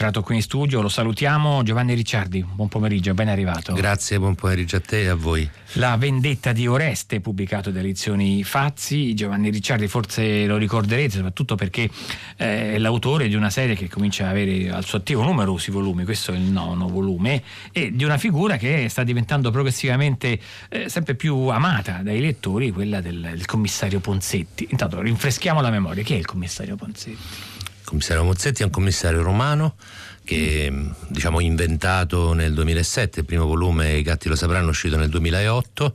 entrato 0.00 0.22
qui 0.22 0.36
in 0.36 0.42
studio, 0.42 0.80
lo 0.80 0.88
salutiamo. 0.88 1.62
Giovanni 1.62 1.92
Ricciardi, 1.92 2.42
buon 2.42 2.68
pomeriggio, 2.68 3.12
ben 3.12 3.28
arrivato. 3.28 3.74
Grazie, 3.74 4.18
buon 4.18 4.34
pomeriggio 4.34 4.76
a 4.76 4.80
te 4.80 5.02
e 5.02 5.08
a 5.08 5.14
voi. 5.14 5.46
La 5.74 5.94
vendetta 5.98 6.52
di 6.52 6.66
Oreste, 6.66 7.20
pubblicato 7.20 7.70
da 7.70 7.80
edizioni 7.80 8.42
Fazzi. 8.42 9.12
Giovanni 9.12 9.50
Ricciardi 9.50 9.88
forse 9.88 10.46
lo 10.46 10.56
ricorderete, 10.56 11.16
soprattutto 11.16 11.54
perché 11.54 11.90
eh, 12.38 12.74
è 12.74 12.78
l'autore 12.78 13.28
di 13.28 13.34
una 13.34 13.50
serie 13.50 13.74
che 13.74 13.90
comincia 13.90 14.24
ad 14.24 14.30
avere 14.30 14.70
al 14.70 14.86
suo 14.86 14.96
attivo 14.96 15.22
numerosi 15.22 15.70
volumi, 15.70 16.04
questo 16.04 16.32
è 16.32 16.36
il 16.36 16.44
nono 16.44 16.88
volume, 16.88 17.42
e 17.70 17.94
di 17.94 18.04
una 18.04 18.16
figura 18.16 18.56
che 18.56 18.88
sta 18.88 19.04
diventando 19.04 19.50
progressivamente 19.50 20.40
eh, 20.70 20.88
sempre 20.88 21.14
più 21.14 21.36
amata 21.48 22.00
dai 22.02 22.20
lettori, 22.20 22.70
quella 22.70 23.02
del, 23.02 23.20
del 23.20 23.44
commissario 23.44 24.00
Ponzetti. 24.00 24.68
Intanto 24.70 25.02
rinfreschiamo 25.02 25.60
la 25.60 25.70
memoria, 25.70 26.02
chi 26.02 26.14
è 26.14 26.16
il 26.16 26.26
commissario 26.26 26.74
Ponzetti? 26.76 27.49
Commissario 27.90 28.22
Mozzetti 28.22 28.62
è 28.62 28.64
un 28.64 28.70
commissario 28.70 29.20
romano 29.22 29.74
che 30.22 30.72
diciamo 31.08 31.40
inventato 31.40 32.34
nel 32.34 32.54
2007, 32.54 33.20
il 33.20 33.26
primo 33.26 33.46
volume 33.46 33.96
I 33.96 34.02
gatti 34.02 34.28
lo 34.28 34.36
sapranno 34.36 34.68
uscito 34.70 34.96
nel 34.96 35.08
2008 35.08 35.94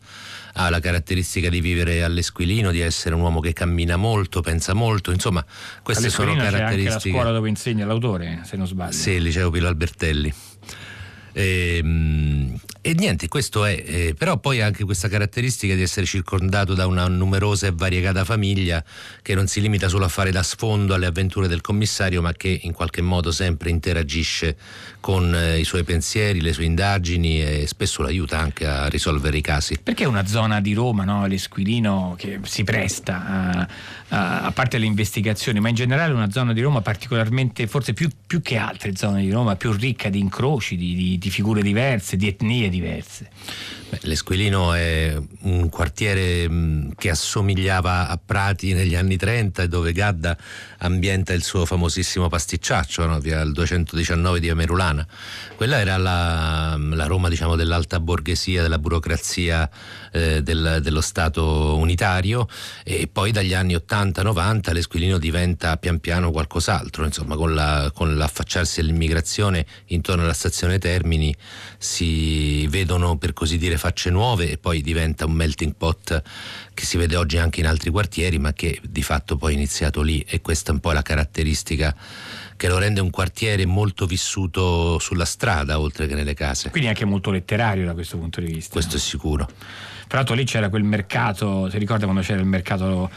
ha 0.57 0.69
la 0.69 0.79
caratteristica 0.79 1.49
di 1.49 1.59
vivere 1.59 2.03
all'esquilino, 2.03 2.71
di 2.71 2.79
essere 2.79 3.13
un 3.15 3.21
uomo 3.21 3.39
che 3.41 3.51
cammina 3.51 3.97
molto, 3.97 4.41
pensa 4.41 4.73
molto, 4.73 5.11
insomma 5.11 5.45
queste 5.83 6.09
sono 6.09 6.33
caratteristiche. 6.33 6.87
C'è 6.87 6.93
anche 6.93 7.09
la 7.09 7.11
scuola 7.11 7.31
dove 7.31 7.49
insegna 7.49 7.85
l'autore, 7.85 8.41
se 8.45 8.55
non 8.55 8.67
sbaglio. 8.67 8.93
Sì, 8.93 9.11
il 9.11 9.23
liceo 9.23 9.49
Pilo 9.49 9.67
Albertelli. 9.67 10.33
E, 11.37 11.81
ehm, 11.83 12.57
e 12.79 12.93
niente, 12.93 13.27
questo 13.27 13.65
è, 13.65 13.83
eh, 13.83 14.15
però 14.15 14.37
poi 14.37 14.61
anche 14.61 14.85
questa 14.85 15.09
caratteristica 15.09 15.73
di 15.73 15.81
essere 15.81 16.05
circondato 16.05 16.75
da 16.75 16.85
una 16.85 17.07
numerosa 17.07 17.65
e 17.65 17.71
variegata 17.73 18.23
famiglia 18.23 18.83
che 19.23 19.33
non 19.33 19.47
si 19.47 19.59
limita 19.59 19.87
solo 19.87 20.05
a 20.05 20.07
fare 20.07 20.31
da 20.31 20.43
sfondo 20.43 20.93
alle 20.93 21.07
avventure 21.07 21.47
del 21.47 21.61
commissario, 21.61 22.21
ma 22.21 22.31
che 22.33 22.59
in 22.61 22.73
qualche 22.73 23.01
modo 23.01 23.31
sempre 23.31 23.71
interagisce 23.71 24.55
con 24.99 25.35
eh, 25.35 25.59
i 25.59 25.63
suoi 25.63 25.83
pensieri, 25.83 26.41
le 26.41 26.53
sue 26.53 26.65
indagini 26.65 27.41
e 27.41 27.65
spesso 27.67 28.03
lo 28.03 28.07
aiuta 28.07 28.37
anche 28.37 28.67
a 28.67 28.87
risolvere 28.87 29.37
i 29.37 29.41
casi. 29.41 29.79
Perché 29.81 30.03
è 30.03 30.07
una 30.07 30.25
zona 30.27 30.61
di 30.61 30.73
Roma, 30.73 31.03
no? 31.03 31.25
l'Esquilino, 31.25 32.15
che 32.17 32.39
si 32.43 32.63
presta 32.63 33.25
a, 33.25 33.67
a, 34.09 34.41
a, 34.41 34.51
parte 34.51 34.77
le 34.77 34.85
investigazioni, 34.85 35.59
ma 35.59 35.69
in 35.69 35.75
generale 35.75 36.13
una 36.13 36.29
zona 36.29 36.53
di 36.53 36.61
Roma 36.61 36.81
particolarmente, 36.81 37.65
forse 37.65 37.93
più, 37.93 38.09
più 38.27 38.41
che 38.43 38.57
altre 38.57 38.95
zone 38.95 39.21
di 39.21 39.31
Roma, 39.31 39.55
più 39.55 39.71
ricca 39.71 40.09
di 40.09 40.19
incroci, 40.19 40.77
di, 40.77 41.17
di, 41.17 41.24
di 41.25 41.31
figure 41.31 41.63
diverse, 41.63 42.17
di 42.17 42.27
etnie 42.27 42.69
diverse. 42.69 43.29
Beh, 43.89 43.99
L'Esquilino 44.03 44.73
è 44.73 45.17
un 45.41 45.69
quartiere 45.69 46.47
mm, 46.47 46.91
che 46.97 47.09
assomigliava 47.09 48.07
a 48.07 48.19
Prati 48.23 48.73
negli 48.73 48.93
anni 48.93 49.17
30 49.17 49.65
dove 49.65 49.91
Gadda 49.91 50.37
ambienta 50.79 51.33
il 51.33 51.43
suo 51.43 51.65
famosissimo 51.65 52.27
pasticciaccio, 52.27 53.05
no? 53.07 53.19
via 53.19 53.41
il 53.41 53.53
219 53.53 54.39
di 54.39 54.49
Amerulana. 54.49 55.05
Quella 55.55 55.79
era 55.79 55.97
la, 55.97 56.77
la 56.77 57.05
Roma 57.05 57.27
diciamo, 57.27 57.55
dell'alta 57.55 57.99
borghesia, 57.99 58.61
della 58.61 58.77
burocrazia 58.77 59.67
eh, 60.11 60.43
del, 60.43 60.79
dello 60.81 61.01
Stato 61.01 61.75
unitario 61.77 62.47
e 62.83 63.07
poi 63.11 63.31
dagli 63.31 63.53
anni 63.53 63.73
80-90 63.73 64.73
l'Esquilino 64.73 65.17
diventa 65.17 65.77
pian 65.77 65.99
piano 65.99 66.29
qualcos'altro, 66.31 67.03
insomma 67.03 67.35
con, 67.35 67.55
la, 67.55 67.91
con 67.93 68.15
l'affacciarsi 68.15 68.79
all'immigrazione 68.79 69.65
intorno 69.87 70.23
alla 70.23 70.33
stazione 70.33 70.77
Termini 70.77 71.14
si 71.77 72.67
vedono 72.67 73.17
per 73.17 73.33
così 73.33 73.57
dire 73.57 73.77
facce 73.77 74.09
nuove 74.09 74.49
e 74.51 74.57
poi 74.57 74.81
diventa 74.81 75.25
un 75.25 75.33
melting 75.33 75.75
pot 75.75 76.21
che 76.73 76.85
si 76.85 76.97
vede 76.97 77.15
oggi 77.15 77.37
anche 77.37 77.59
in 77.59 77.67
altri 77.67 77.89
quartieri 77.89 78.37
ma 78.39 78.53
che 78.53 78.79
di 78.83 79.03
fatto 79.03 79.37
poi 79.37 79.53
è 79.53 79.55
iniziato 79.55 80.01
lì 80.01 80.23
e 80.27 80.41
questa 80.41 80.71
è 80.71 80.73
un 80.73 80.79
po' 80.79 80.91
la 80.91 81.01
caratteristica 81.01 81.95
che 82.57 82.67
lo 82.67 82.77
rende 82.77 83.01
un 83.01 83.09
quartiere 83.09 83.65
molto 83.65 84.05
vissuto 84.05 84.97
sulla 84.99 85.25
strada 85.25 85.79
oltre 85.79 86.07
che 86.07 86.15
nelle 86.15 86.33
case. 86.33 86.69
Quindi 86.69 86.89
anche 86.89 87.05
molto 87.05 87.31
letterario 87.31 87.85
da 87.85 87.93
questo 87.93 88.17
punto 88.17 88.39
di 88.39 88.47
vista. 88.47 88.71
Questo 88.71 88.95
è 88.95 88.99
sicuro. 88.99 89.49
Tra 90.07 90.17
l'altro 90.17 90.35
lì 90.35 90.45
c'era 90.45 90.69
quel 90.69 90.83
mercato, 90.83 91.69
si 91.69 91.77
ricorda 91.77 92.05
quando 92.05 92.21
c'era 92.21 92.39
il 92.39 92.45
mercato 92.45 93.09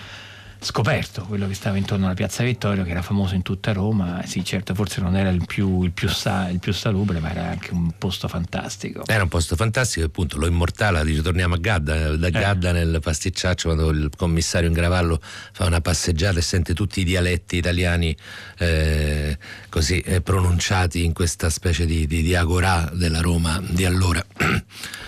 scoperto, 0.61 1.23
quello 1.23 1.47
che 1.47 1.55
stava 1.55 1.77
intorno 1.77 2.07
alla 2.07 2.15
Piazza 2.15 2.43
Vittorio, 2.43 2.85
che 2.85 2.91
era 2.91 3.03
famoso 3.03 3.35
in 3.35 3.43
tutta 3.43 3.73
Roma. 3.73 4.23
Sì, 4.27 4.45
certo, 4.45 4.75
forse 4.75 5.01
non 5.01 5.17
era 5.17 5.29
il 5.31 5.45
più, 5.47 5.83
il 5.83 5.93
più, 5.93 6.09
sa, 6.09 6.49
il 6.49 6.59
più 6.59 6.73
salubre, 6.73 7.21
ma 7.21 7.31
era 7.31 7.49
anche 7.49 7.73
un 7.73 7.93
posto 7.97 8.29
fantastico. 8.29 9.03
Era 9.07 9.23
un 9.23 9.29
posto 9.29 9.57
fantastico, 9.57 10.07
appunto, 10.07 10.39
lo 10.39 10.47
immortala, 10.47 11.05
dice 11.05 11.23
torniamo 11.23 11.55
a 11.55 11.59
Gadda, 11.59 12.17
da 12.17 12.27
eh. 12.27 12.31
Gadda 12.31 12.73
nel 12.73 12.99
pasticciaccio, 13.03 13.73
quando 13.73 13.91
il 13.91 14.11
commissario 14.17 14.69
in 14.69 14.75
Gravallo 14.75 15.21
fa 15.21 15.67
una 15.67 15.81
passeggiata 15.81 16.39
e 16.39 16.43
sente 16.43 16.75
tutti 16.75 17.01
i 17.01 17.05
dialetti 17.05 17.57
italiani 17.57 18.17
eh, 18.59 19.39
così 19.69 20.01
eh, 20.01 20.21
pronunciati 20.21 21.05
in 21.05 21.13
questa 21.13 21.51
specie 21.51 21.87
di, 21.87 22.07
di, 22.07 22.23
di 22.23 22.35
agorà 22.35 22.91
della 22.93 23.21
Roma 23.21 23.63
di 23.67 23.85
allora. 23.85 24.25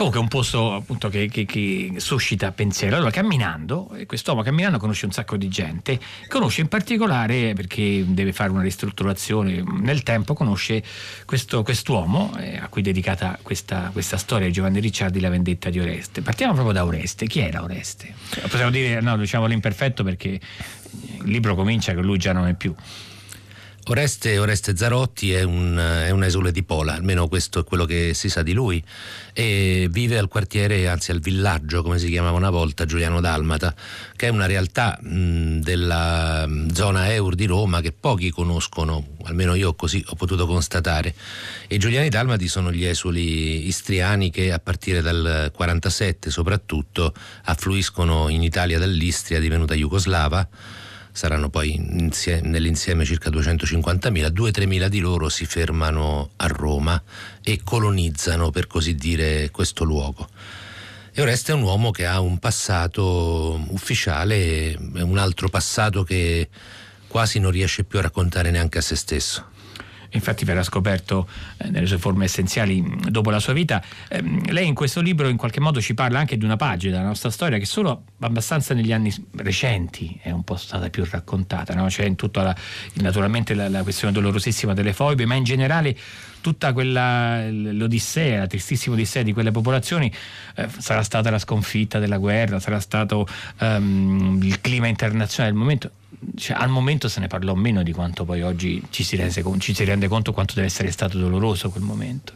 Comunque 0.00 0.22
è 0.22 0.24
un 0.24 0.30
posto 0.30 0.72
appunto 0.72 1.10
che, 1.10 1.28
che, 1.28 1.44
che 1.44 1.92
suscita 1.98 2.52
pensiero. 2.52 2.96
Allora 2.96 3.10
camminando, 3.10 3.94
quest'uomo 4.06 4.40
camminando 4.40 4.78
conosce 4.78 5.04
un 5.04 5.12
sacco 5.12 5.36
di 5.36 5.48
gente, 5.48 6.00
conosce 6.26 6.62
in 6.62 6.68
particolare 6.68 7.52
perché 7.52 8.02
deve 8.06 8.32
fare 8.32 8.50
una 8.50 8.62
ristrutturazione 8.62 9.62
nel 9.82 10.02
tempo, 10.02 10.32
conosce 10.32 10.82
questo, 11.26 11.62
quest'uomo 11.62 12.34
eh, 12.38 12.56
a 12.56 12.68
cui 12.68 12.80
è 12.80 12.84
dedicata 12.84 13.38
questa, 13.42 13.90
questa, 13.92 14.16
storia 14.16 14.46
di 14.46 14.54
Giovanni 14.54 14.80
Ricciardi, 14.80 15.20
La 15.20 15.28
vendetta 15.28 15.68
di 15.68 15.78
Oreste. 15.78 16.22
Partiamo 16.22 16.54
proprio 16.54 16.72
da 16.72 16.86
Oreste. 16.86 17.26
Chi 17.26 17.40
era 17.40 17.62
Oreste? 17.62 18.14
Possiamo 18.40 18.70
dire, 18.70 19.02
no, 19.02 19.18
diciamo 19.18 19.44
l'imperfetto 19.44 20.02
perché 20.02 20.28
il 20.30 21.30
libro 21.30 21.54
comincia 21.54 21.92
che 21.92 22.00
lui 22.00 22.16
già 22.16 22.32
non 22.32 22.46
è 22.46 22.54
più. 22.54 22.74
Oreste, 23.90 24.38
Oreste 24.38 24.76
Zarotti 24.76 25.32
è 25.32 25.42
un, 25.42 25.76
è 25.76 26.10
un, 26.10 26.22
esule 26.22 26.52
di 26.52 26.62
Pola, 26.62 26.94
almeno 26.94 27.26
questo 27.26 27.58
è 27.58 27.64
quello 27.64 27.86
che 27.86 28.14
si 28.14 28.28
sa 28.28 28.44
di 28.44 28.52
lui, 28.52 28.80
e 29.32 29.88
vive 29.90 30.16
al 30.16 30.28
quartiere, 30.28 30.86
anzi 30.88 31.10
al 31.10 31.18
villaggio, 31.18 31.82
come 31.82 31.98
si 31.98 32.08
chiamava 32.08 32.36
una 32.36 32.50
volta, 32.50 32.84
Giuliano 32.84 33.20
Dalmata, 33.20 33.74
che 34.14 34.28
è 34.28 34.30
una 34.30 34.46
realtà 34.46 34.96
mh, 35.02 35.58
della 35.58 36.48
zona 36.72 37.12
Eur 37.12 37.34
di 37.34 37.46
Roma 37.46 37.80
che 37.80 37.90
pochi 37.90 38.30
conoscono, 38.30 39.16
almeno 39.24 39.54
io 39.54 39.74
così 39.74 40.04
ho 40.06 40.14
potuto 40.14 40.46
constatare. 40.46 41.12
I 41.66 41.78
Giuliani 41.78 42.10
Dalmati 42.10 42.46
sono 42.46 42.70
gli 42.70 42.84
esuli 42.84 43.66
istriani 43.66 44.30
che 44.30 44.52
a 44.52 44.60
partire 44.60 45.00
dal 45.00 45.50
47 45.52 46.30
soprattutto 46.30 47.12
affluiscono 47.42 48.28
in 48.28 48.44
Italia 48.44 48.78
dall'Istria 48.78 49.40
divenuta 49.40 49.74
jugoslava 49.74 50.48
saranno 51.20 51.50
poi 51.50 51.74
insie- 51.74 52.40
nell'insieme 52.40 53.04
circa 53.04 53.28
250.000, 53.28 54.28
2-3.000 54.28 54.86
di 54.86 55.00
loro 55.00 55.28
si 55.28 55.44
fermano 55.44 56.30
a 56.36 56.46
Roma 56.46 57.02
e 57.42 57.60
colonizzano 57.62 58.50
per 58.50 58.66
così 58.66 58.94
dire 58.94 59.50
questo 59.50 59.84
luogo. 59.84 60.26
E 61.12 61.20
Oreste 61.20 61.52
è 61.52 61.54
un 61.54 61.60
uomo 61.60 61.90
che 61.90 62.06
ha 62.06 62.20
un 62.20 62.38
passato 62.38 63.62
ufficiale 63.68 64.74
un 64.94 65.18
altro 65.18 65.50
passato 65.50 66.04
che 66.04 66.48
quasi 67.06 67.38
non 67.38 67.50
riesce 67.50 67.84
più 67.84 67.98
a 67.98 68.02
raccontare 68.02 68.50
neanche 68.50 68.78
a 68.78 68.82
se 68.82 68.96
stesso 68.96 69.58
infatti 70.10 70.44
verrà 70.44 70.62
scoperto 70.62 71.28
eh, 71.58 71.70
nelle 71.70 71.86
sue 71.86 71.98
forme 71.98 72.24
essenziali 72.24 72.84
dopo 73.08 73.30
la 73.30 73.38
sua 73.38 73.52
vita. 73.52 73.82
Eh, 74.08 74.22
lei 74.50 74.66
in 74.66 74.74
questo 74.74 75.00
libro 75.00 75.28
in 75.28 75.36
qualche 75.36 75.60
modo 75.60 75.80
ci 75.80 75.94
parla 75.94 76.18
anche 76.18 76.36
di 76.36 76.44
una 76.44 76.56
pagina 76.56 76.96
della 76.96 77.08
nostra 77.08 77.30
storia 77.30 77.58
che 77.58 77.66
solo 77.66 78.04
abbastanza 78.20 78.74
negli 78.74 78.92
anni 78.92 79.12
recenti 79.36 80.18
è 80.22 80.30
un 80.30 80.44
po' 80.44 80.56
stata 80.56 80.88
più 80.90 81.06
raccontata, 81.08 81.74
no? 81.74 81.86
c'è 81.86 82.04
in 82.04 82.16
tutta 82.16 82.42
la, 82.42 82.56
naturalmente 82.94 83.54
la, 83.54 83.68
la 83.68 83.82
questione 83.82 84.12
dolorosissima 84.12 84.74
delle 84.74 84.92
foibe, 84.92 85.26
ma 85.26 85.34
in 85.34 85.44
generale 85.44 85.96
tutta 86.40 86.72
quella 86.72 87.48
l'odissea, 87.50 88.40
la 88.40 88.46
tristissima 88.46 88.94
odissea 88.94 89.22
di 89.22 89.32
quelle 89.32 89.50
popolazioni 89.50 90.12
eh, 90.56 90.68
sarà 90.78 91.02
stata 91.02 91.30
la 91.30 91.38
sconfitta 91.38 91.98
della 91.98 92.18
guerra, 92.18 92.58
sarà 92.60 92.80
stato 92.80 93.26
um, 93.60 94.40
il 94.42 94.60
clima 94.60 94.86
internazionale 94.86 95.52
del 95.52 95.60
momento 95.60 95.90
cioè, 96.36 96.56
al 96.56 96.68
momento 96.68 97.08
se 97.08 97.20
ne 97.20 97.26
parlò 97.26 97.54
meno 97.54 97.82
di 97.82 97.92
quanto 97.92 98.24
poi 98.24 98.42
oggi 98.42 98.82
ci 98.90 99.02
si, 99.02 99.16
rese, 99.16 99.42
ci 99.58 99.74
si 99.74 99.84
rende 99.84 100.08
conto 100.08 100.32
quanto 100.32 100.54
deve 100.54 100.66
essere 100.66 100.90
stato 100.90 101.18
doloroso 101.18 101.70
quel 101.70 101.82
momento. 101.82 102.32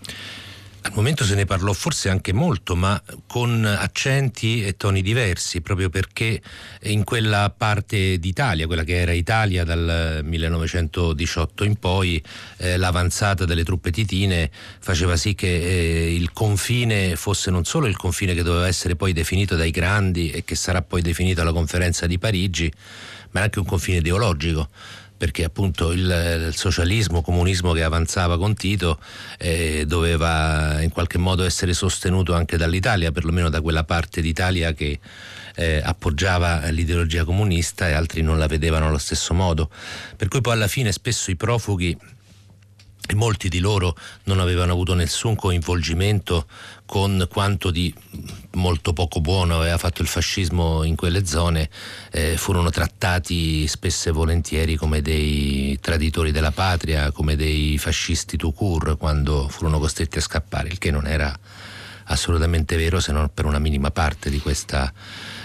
Al 0.87 0.93
momento 0.93 1.25
se 1.25 1.35
ne 1.35 1.47
parlò 1.47 1.73
forse 1.73 2.11
anche 2.11 2.35
molto, 2.35 2.76
ma 2.76 3.03
con 3.26 3.64
accenti 3.64 4.62
e 4.62 4.76
toni 4.76 5.00
diversi, 5.00 5.62
proprio 5.62 5.88
perché 5.88 6.43
in 6.82 7.05
quella 7.05 7.49
parte 7.56 8.19
d'Italia, 8.19 8.67
quella 8.67 8.85
che 8.85 9.00
era 9.00 9.12
Italia 9.12 9.64
dal 9.64 10.20
1918 10.23 11.64
in 11.64 11.76
poi, 11.76 12.23
eh, 12.58 12.76
l'avanzata 12.76 13.47
delle 13.47 13.64
truppe 13.64 13.91
titine 13.91 14.50
faceva 14.79 15.17
sì 15.17 15.35
che 15.35 15.49
eh, 15.49 16.14
il 16.14 16.35
confine 16.35 17.17
fosse 17.17 17.50
non 17.50 17.64
solo 17.64 17.87
il 17.87 17.97
confine 17.97 18.35
che 18.35 18.43
doveva 18.43 18.67
essere 18.67 18.94
poi 18.94 19.14
definito 19.14 19.56
dai 19.56 19.70
grandi 19.70 20.31
e 20.31 20.44
che 20.44 20.55
sarà 20.55 20.82
poi 20.82 21.00
definito 21.00 21.41
alla 21.41 21.53
conferenza 21.53 22.06
di 22.06 22.19
Parigi, 22.19 22.70
ma 23.34 23.42
anche 23.42 23.58
un 23.58 23.66
confine 23.66 23.98
ideologico 23.98 24.69
perché 25.16 25.44
appunto 25.44 25.92
il, 25.92 26.46
il 26.48 26.54
socialismo, 26.54 27.22
comunismo 27.22 27.72
che 27.72 27.82
avanzava 27.82 28.36
con 28.36 28.54
Tito 28.54 28.98
eh, 29.38 29.84
doveva 29.86 30.82
in 30.82 30.90
qualche 30.90 31.19
modo 31.19 31.44
essere 31.44 31.72
sostenuto 31.72 32.34
anche 32.34 32.56
dall'Italia, 32.56 33.12
perlomeno 33.12 33.48
da 33.48 33.60
quella 33.62 33.84
parte 33.84 34.20
d'Italia 34.20 34.72
che 34.72 34.98
eh, 35.54 35.81
appoggiava 35.82 36.66
l'ideologia 36.69 37.25
comunista 37.25 37.88
e 37.88 37.92
altri 37.92 38.22
non 38.22 38.38
la 38.38 38.48
vedevano 38.48 38.88
allo 38.88 38.98
stesso 38.98 39.32
modo. 39.34 39.70
Per 40.16 40.28
cui 40.28 40.40
poi 40.40 40.54
alla 40.54 40.69
fine 40.69 40.92
spesso 40.92 41.31
i 41.31 41.36
profughi 41.36 41.96
molti 43.14 43.49
di 43.49 43.58
loro 43.58 43.96
non 44.25 44.40
avevano 44.40 44.72
avuto 44.72 44.94
nessun 44.94 45.34
coinvolgimento 45.34 46.46
con 46.87 47.26
quanto 47.31 47.70
di 47.70 47.93
molto 48.52 48.93
poco 48.93 49.20
buono 49.20 49.58
aveva 49.58 49.78
fatto 49.78 50.02
il 50.02 50.08
fascismo 50.08 50.82
in 50.84 50.96
quelle 50.96 51.26
zone, 51.26 51.69
eh, 52.11 52.37
furono 52.37 52.70
trattati 52.70 53.66
spesso 53.66 54.11
e 54.11 54.12
volentieri 54.12 54.76
come 54.76 55.02
dei 55.02 55.78
traditori 55.81 56.31
della 56.31 56.52
patria, 56.52 57.11
come 57.11 57.37
dei 57.37 57.78
fascisti 57.78 58.37
tout 58.37 58.55
court 58.55 58.96
quando 58.96 59.49
furono 59.49 59.78
costretti 59.78 60.19
a 60.19 60.22
scappare, 60.22 60.69
il 60.69 60.78
che 60.78 60.90
non 60.90 61.06
era 61.06 61.37
assolutamente 62.06 62.76
vero 62.76 63.00
se 63.00 63.12
non 63.12 63.31
per 63.32 63.44
una 63.44 63.58
minima 63.58 63.90
parte 63.90 64.28
di 64.28 64.38
questa 64.38 64.93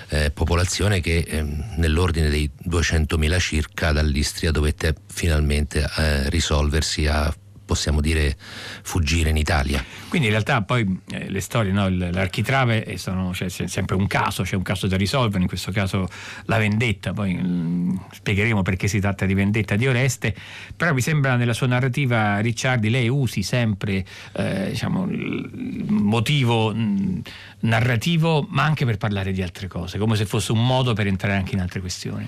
eh, 0.10 0.32
popolazione 0.32 1.02
che 1.02 1.18
eh, 1.28 1.42
nell'ordine 1.76 2.30
dei 2.30 2.50
200.000 2.68 3.40
circa 3.40 3.92
dall'Istria 3.92 4.52
dovette 4.52 4.96
finalmente 5.08 5.88
eh, 5.98 6.30
risolversi 6.30 7.06
a 7.06 7.34
possiamo 7.70 8.02
dire 8.02 8.36
fuggire 8.82 9.30
in 9.30 9.38
Italia. 9.38 9.86
Quindi 10.08 10.28
in 10.28 10.34
realtà 10.34 10.64
poi 10.64 11.02
eh, 11.12 11.30
le 11.30 11.40
storie, 11.40 11.72
no? 11.72 11.88
l'architrave 11.88 12.98
sono, 12.98 13.32
cioè, 13.32 13.48
c'è 13.48 13.68
sempre 13.68 13.96
un 13.96 14.08
caso, 14.08 14.42
c'è 14.42 14.56
un 14.56 14.64
caso 14.64 14.88
da 14.88 14.98
risolvere, 14.98 15.44
in 15.44 15.48
questo 15.48 15.72
caso 15.72 16.10
la 16.46 16.58
vendetta, 16.58 17.14
poi 17.14 17.36
mh, 17.36 17.48
mm, 17.48 17.96
spiegheremo 18.12 18.64
perché 18.64 18.88
si 18.88 19.00
tratta 19.00 19.28
di 19.28 19.36
vendetta 19.36 19.76
di 19.76 19.86
Oreste, 19.86 20.36
però 20.76 20.94
mi 20.94 21.02
sembra 21.02 21.36
nella 21.36 21.54
sua 21.54 21.68
narrativa 21.68 22.40
Ricciardi 22.40 22.90
lei 22.90 23.08
usi 23.08 23.44
sempre 23.44 24.04
eh, 24.32 24.70
diciamo, 24.72 25.08
il 25.08 25.86
motivo 25.90 26.74
mh, 26.74 26.80
mm, 26.80 27.20
narrativo 27.60 28.48
ma 28.50 28.64
anche 28.64 28.84
per 28.84 28.98
parlare 28.98 29.32
di 29.32 29.44
altre 29.44 29.68
cose, 29.68 30.00
come 30.00 30.16
se 30.16 30.26
fosse 30.26 30.54
un 30.54 30.66
modo 30.66 30.94
per 30.94 31.06
entrare 31.06 31.36
anche 31.36 31.54
in 31.54 31.62
altre 31.62 31.82
questioni. 31.82 32.28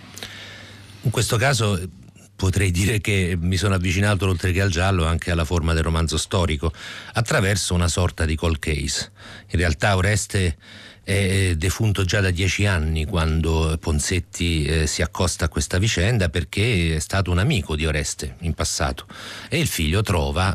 In 1.04 1.10
questo 1.10 1.36
caso 1.38 1.80
potrei 2.42 2.72
dire 2.72 3.00
che 3.02 3.38
mi 3.40 3.56
sono 3.56 3.76
avvicinato 3.76 4.28
oltre 4.28 4.52
che 4.52 4.62
al 4.62 4.72
giallo 4.72 5.06
anche 5.06 5.30
alla 5.30 5.46
forma 5.46 5.74
del 5.74 5.84
romanzo 5.84 6.18
storico, 6.18 6.74
attraverso 7.14 7.76
una 7.76 7.88
sorta 7.88 8.26
di 8.26 8.36
cold 8.36 8.58
case. 8.58 9.12
In 9.52 9.60
realtà 9.60 9.96
Oreste 9.96 10.58
è 11.04 11.54
defunto 11.56 12.04
già 12.04 12.20
da 12.20 12.32
dieci 12.32 12.66
anni 12.66 13.06
quando 13.06 13.78
Ponsetti 13.80 14.66
eh, 14.66 14.88
si 14.88 15.04
accosta 15.04 15.46
a 15.46 15.50
questa 15.50 15.78
vicenda 15.78 16.30
perché 16.30 16.96
è 16.96 17.00
stato 17.00 17.30
un 17.30 17.38
amico 17.38 17.76
di 17.76 17.86
Oreste 17.86 18.38
in 18.40 18.56
passato 18.56 19.06
e 19.48 19.60
il 19.60 19.68
figlio 19.68 20.02
trova 20.02 20.52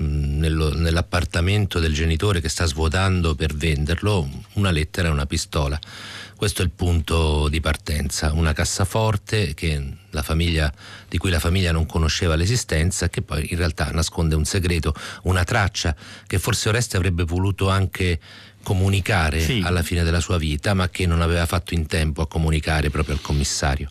mm, 0.00 0.38
nell'appartamento 0.38 1.80
del 1.80 1.92
genitore 1.94 2.40
che 2.40 2.48
sta 2.48 2.64
svuotando 2.64 3.34
per 3.34 3.56
venderlo 3.56 4.28
una 4.52 4.70
lettera 4.70 5.08
e 5.08 5.10
una 5.10 5.26
pistola 5.26 5.80
questo 6.36 6.62
è 6.62 6.64
il 6.64 6.70
punto 6.70 7.48
di 7.48 7.60
partenza, 7.60 8.32
una 8.32 8.52
cassaforte 8.52 9.54
famiglia, 10.22 10.72
di 11.08 11.18
cui 11.18 11.30
la 11.30 11.38
famiglia 11.38 11.72
non 11.72 11.86
conosceva 11.86 12.34
l'esistenza, 12.34 13.08
che 13.08 13.22
poi 13.22 13.46
in 13.50 13.56
realtà 13.56 13.90
nasconde 13.90 14.34
un 14.34 14.44
segreto, 14.44 14.94
una 15.22 15.44
traccia 15.44 15.94
che 16.26 16.38
forse 16.38 16.68
Oreste 16.68 16.96
avrebbe 16.96 17.24
voluto 17.24 17.68
anche 17.68 18.18
comunicare 18.64 19.40
sì. 19.40 19.62
alla 19.62 19.82
fine 19.82 20.02
della 20.02 20.20
sua 20.20 20.38
vita, 20.38 20.74
ma 20.74 20.88
che 20.88 21.06
non 21.06 21.20
aveva 21.20 21.46
fatto 21.46 21.74
in 21.74 21.86
tempo 21.86 22.22
a 22.22 22.26
comunicare 22.26 22.90
proprio 22.90 23.14
al 23.14 23.20
commissario. 23.20 23.88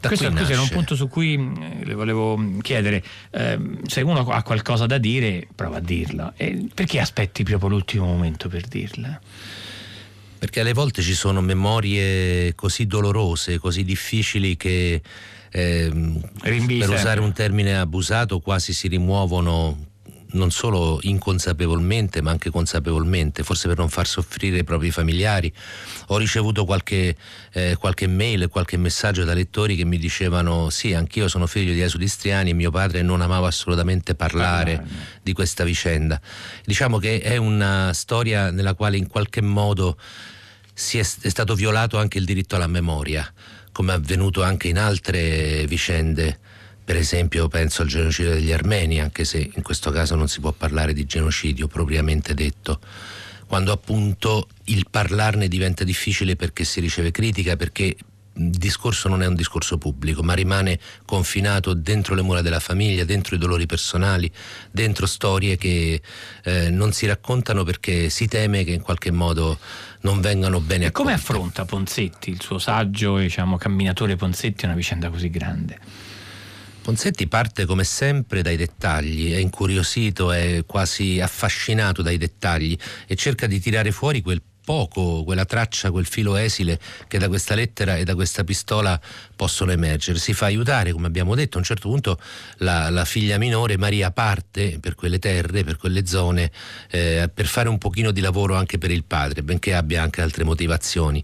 Da 0.00 0.08
questo, 0.08 0.30
questo 0.30 0.52
era 0.52 0.62
un 0.62 0.68
punto 0.68 0.96
su 0.96 1.08
cui 1.08 1.34
eh, 1.34 1.84
le 1.84 1.94
volevo 1.94 2.58
chiedere, 2.60 3.04
eh, 3.30 3.58
se 3.86 4.00
uno 4.00 4.20
ha 4.20 4.42
qualcosa 4.42 4.86
da 4.86 4.98
dire, 4.98 5.46
prova 5.54 5.76
a 5.76 5.80
dirla. 5.80 6.32
E 6.36 6.66
perché 6.74 6.98
aspetti 6.98 7.44
proprio 7.44 7.68
l'ultimo 7.68 8.06
momento 8.06 8.48
per 8.48 8.66
dirla? 8.66 9.20
Perché 10.44 10.60
alle 10.60 10.74
volte 10.74 11.00
ci 11.00 11.14
sono 11.14 11.40
memorie 11.40 12.54
così 12.54 12.86
dolorose, 12.86 13.58
così 13.58 13.82
difficili 13.82 14.58
che 14.58 15.00
eh, 15.50 16.20
per 16.42 16.90
usare 16.90 17.20
un 17.20 17.32
termine 17.32 17.78
abusato 17.78 18.40
quasi 18.40 18.74
si 18.74 18.88
rimuovono 18.88 19.86
non 20.32 20.50
solo 20.50 20.98
inconsapevolmente 21.00 22.20
ma 22.20 22.30
anche 22.30 22.50
consapevolmente, 22.50 23.42
forse 23.42 23.68
per 23.68 23.78
non 23.78 23.88
far 23.88 24.06
soffrire 24.06 24.58
i 24.58 24.64
propri 24.64 24.90
familiari. 24.90 25.50
Ho 26.08 26.18
ricevuto 26.18 26.66
qualche, 26.66 27.16
eh, 27.52 27.76
qualche 27.78 28.06
mail, 28.06 28.48
qualche 28.48 28.76
messaggio 28.76 29.24
da 29.24 29.32
lettori 29.32 29.76
che 29.76 29.86
mi 29.86 29.96
dicevano 29.96 30.68
sì, 30.68 30.92
anch'io 30.92 31.26
sono 31.26 31.46
figlio 31.46 31.72
di 31.72 31.80
esudistriani 31.80 32.50
e 32.50 32.52
mio 32.52 32.70
padre 32.70 33.00
non 33.00 33.22
amava 33.22 33.46
assolutamente 33.46 34.14
parlare 34.14 34.74
ah, 34.74 34.84
di 35.22 35.32
questa 35.32 35.64
vicenda. 35.64 36.20
Diciamo 36.66 36.98
che 36.98 37.22
è 37.22 37.38
una 37.38 37.94
storia 37.94 38.50
nella 38.50 38.74
quale 38.74 38.98
in 38.98 39.06
qualche 39.06 39.40
modo 39.40 39.96
è, 40.74 41.00
è 41.00 41.28
stato 41.28 41.54
violato 41.54 41.98
anche 41.98 42.18
il 42.18 42.24
diritto 42.24 42.56
alla 42.56 42.66
memoria, 42.66 43.32
come 43.72 43.92
è 43.92 43.96
avvenuto 43.96 44.42
anche 44.42 44.68
in 44.68 44.78
altre 44.78 45.66
vicende. 45.66 46.38
Per 46.84 46.96
esempio 46.96 47.48
penso 47.48 47.82
al 47.82 47.88
genocidio 47.88 48.32
degli 48.32 48.52
armeni, 48.52 49.00
anche 49.00 49.24
se 49.24 49.50
in 49.54 49.62
questo 49.62 49.90
caso 49.90 50.16
non 50.16 50.28
si 50.28 50.40
può 50.40 50.52
parlare 50.52 50.92
di 50.92 51.06
genocidio 51.06 51.66
propriamente 51.66 52.34
detto, 52.34 52.78
quando 53.46 53.72
appunto 53.72 54.48
il 54.64 54.86
parlarne 54.90 55.48
diventa 55.48 55.84
difficile 55.84 56.36
perché 56.36 56.64
si 56.64 56.80
riceve 56.80 57.10
critica, 57.10 57.56
perché 57.56 57.96
discorso 58.34 59.08
non 59.08 59.22
è 59.22 59.26
un 59.26 59.34
discorso 59.34 59.78
pubblico, 59.78 60.22
ma 60.22 60.34
rimane 60.34 60.78
confinato 61.04 61.72
dentro 61.72 62.14
le 62.14 62.22
mura 62.22 62.42
della 62.42 62.60
famiglia, 62.60 63.04
dentro 63.04 63.36
i 63.36 63.38
dolori 63.38 63.66
personali, 63.66 64.30
dentro 64.70 65.06
storie 65.06 65.56
che 65.56 66.00
eh, 66.42 66.70
non 66.70 66.92
si 66.92 67.06
raccontano 67.06 67.64
perché 67.64 68.10
si 68.10 68.26
teme 68.26 68.64
che 68.64 68.72
in 68.72 68.82
qualche 68.82 69.10
modo 69.10 69.58
non 70.00 70.20
vengano 70.20 70.60
bene 70.60 70.86
accolte. 70.86 71.02
Come 71.02 71.12
affronta 71.12 71.64
Ponzetti, 71.64 72.30
il 72.30 72.42
suo 72.42 72.58
saggio 72.58 73.18
diciamo, 73.18 73.56
camminatore 73.56 74.16
Ponzetti, 74.16 74.64
una 74.64 74.74
vicenda 74.74 75.08
così 75.08 75.30
grande? 75.30 75.78
Ponzetti 76.82 77.26
parte 77.28 77.64
come 77.64 77.82
sempre 77.82 78.42
dai 78.42 78.56
dettagli, 78.56 79.32
è 79.32 79.38
incuriosito, 79.38 80.32
è 80.32 80.64
quasi 80.66 81.18
affascinato 81.18 82.02
dai 82.02 82.18
dettagli 82.18 82.76
e 83.06 83.14
cerca 83.14 83.46
di 83.46 83.58
tirare 83.58 83.90
fuori 83.90 84.20
quel 84.20 84.42
poco 84.64 85.24
quella 85.24 85.44
traccia, 85.44 85.90
quel 85.90 86.06
filo 86.06 86.36
esile 86.36 86.80
che 87.06 87.18
da 87.18 87.28
questa 87.28 87.54
lettera 87.54 87.96
e 87.96 88.04
da 88.04 88.14
questa 88.14 88.44
pistola 88.44 88.98
possono 89.36 89.70
emergere. 89.72 90.18
Si 90.18 90.32
fa 90.32 90.46
aiutare, 90.46 90.92
come 90.92 91.06
abbiamo 91.06 91.34
detto, 91.34 91.56
a 91.56 91.58
un 91.60 91.64
certo 91.64 91.88
punto 91.88 92.18
la, 92.58 92.88
la 92.88 93.04
figlia 93.04 93.38
minore 93.38 93.76
Maria 93.76 94.10
parte 94.10 94.78
per 94.80 94.94
quelle 94.94 95.18
terre, 95.18 95.64
per 95.64 95.76
quelle 95.76 96.06
zone, 96.06 96.50
eh, 96.90 97.30
per 97.32 97.46
fare 97.46 97.68
un 97.68 97.78
pochino 97.78 98.10
di 98.10 98.20
lavoro 98.20 98.54
anche 98.56 98.78
per 98.78 98.90
il 98.90 99.04
padre, 99.04 99.42
benché 99.42 99.74
abbia 99.74 100.02
anche 100.02 100.22
altre 100.22 100.44
motivazioni. 100.44 101.22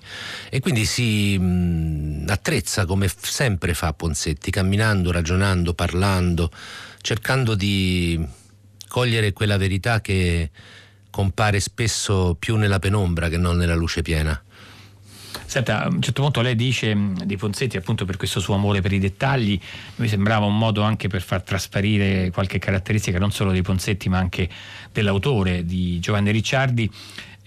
E 0.50 0.60
quindi 0.60 0.84
si 0.84 1.38
mh, 1.38 2.26
attrezza 2.28 2.84
come 2.84 3.10
sempre 3.20 3.72
fa 3.72 3.92
Ponsetti, 3.94 4.50
camminando, 4.50 5.10
ragionando, 5.10 5.72
parlando, 5.72 6.50
cercando 7.00 7.54
di 7.54 8.22
cogliere 8.86 9.32
quella 9.32 9.56
verità 9.56 10.00
che 10.00 10.50
compare 11.10 11.60
spesso 11.60 12.36
più 12.38 12.56
nella 12.56 12.78
penombra 12.78 13.28
che 13.28 13.36
non 13.36 13.56
nella 13.56 13.74
luce 13.74 14.02
piena. 14.02 14.40
Senta, 15.46 15.82
a 15.82 15.88
un 15.88 16.00
certo 16.00 16.22
punto 16.22 16.40
lei 16.42 16.54
dice 16.54 16.96
di 17.24 17.36
Ponzetti 17.36 17.76
appunto 17.76 18.04
per 18.04 18.16
questo 18.16 18.38
suo 18.38 18.54
amore 18.54 18.80
per 18.80 18.92
i 18.92 19.00
dettagli, 19.00 19.58
mi 19.96 20.06
sembrava 20.06 20.46
un 20.46 20.56
modo 20.56 20.82
anche 20.82 21.08
per 21.08 21.22
far 21.22 21.42
trasparire 21.42 22.30
qualche 22.30 22.58
caratteristica 22.58 23.18
non 23.18 23.32
solo 23.32 23.50
di 23.50 23.60
Ponzetti 23.60 24.08
ma 24.08 24.18
anche 24.18 24.48
dell'autore 24.92 25.64
di 25.64 25.98
Giovanni 25.98 26.30
Ricciardi 26.30 26.90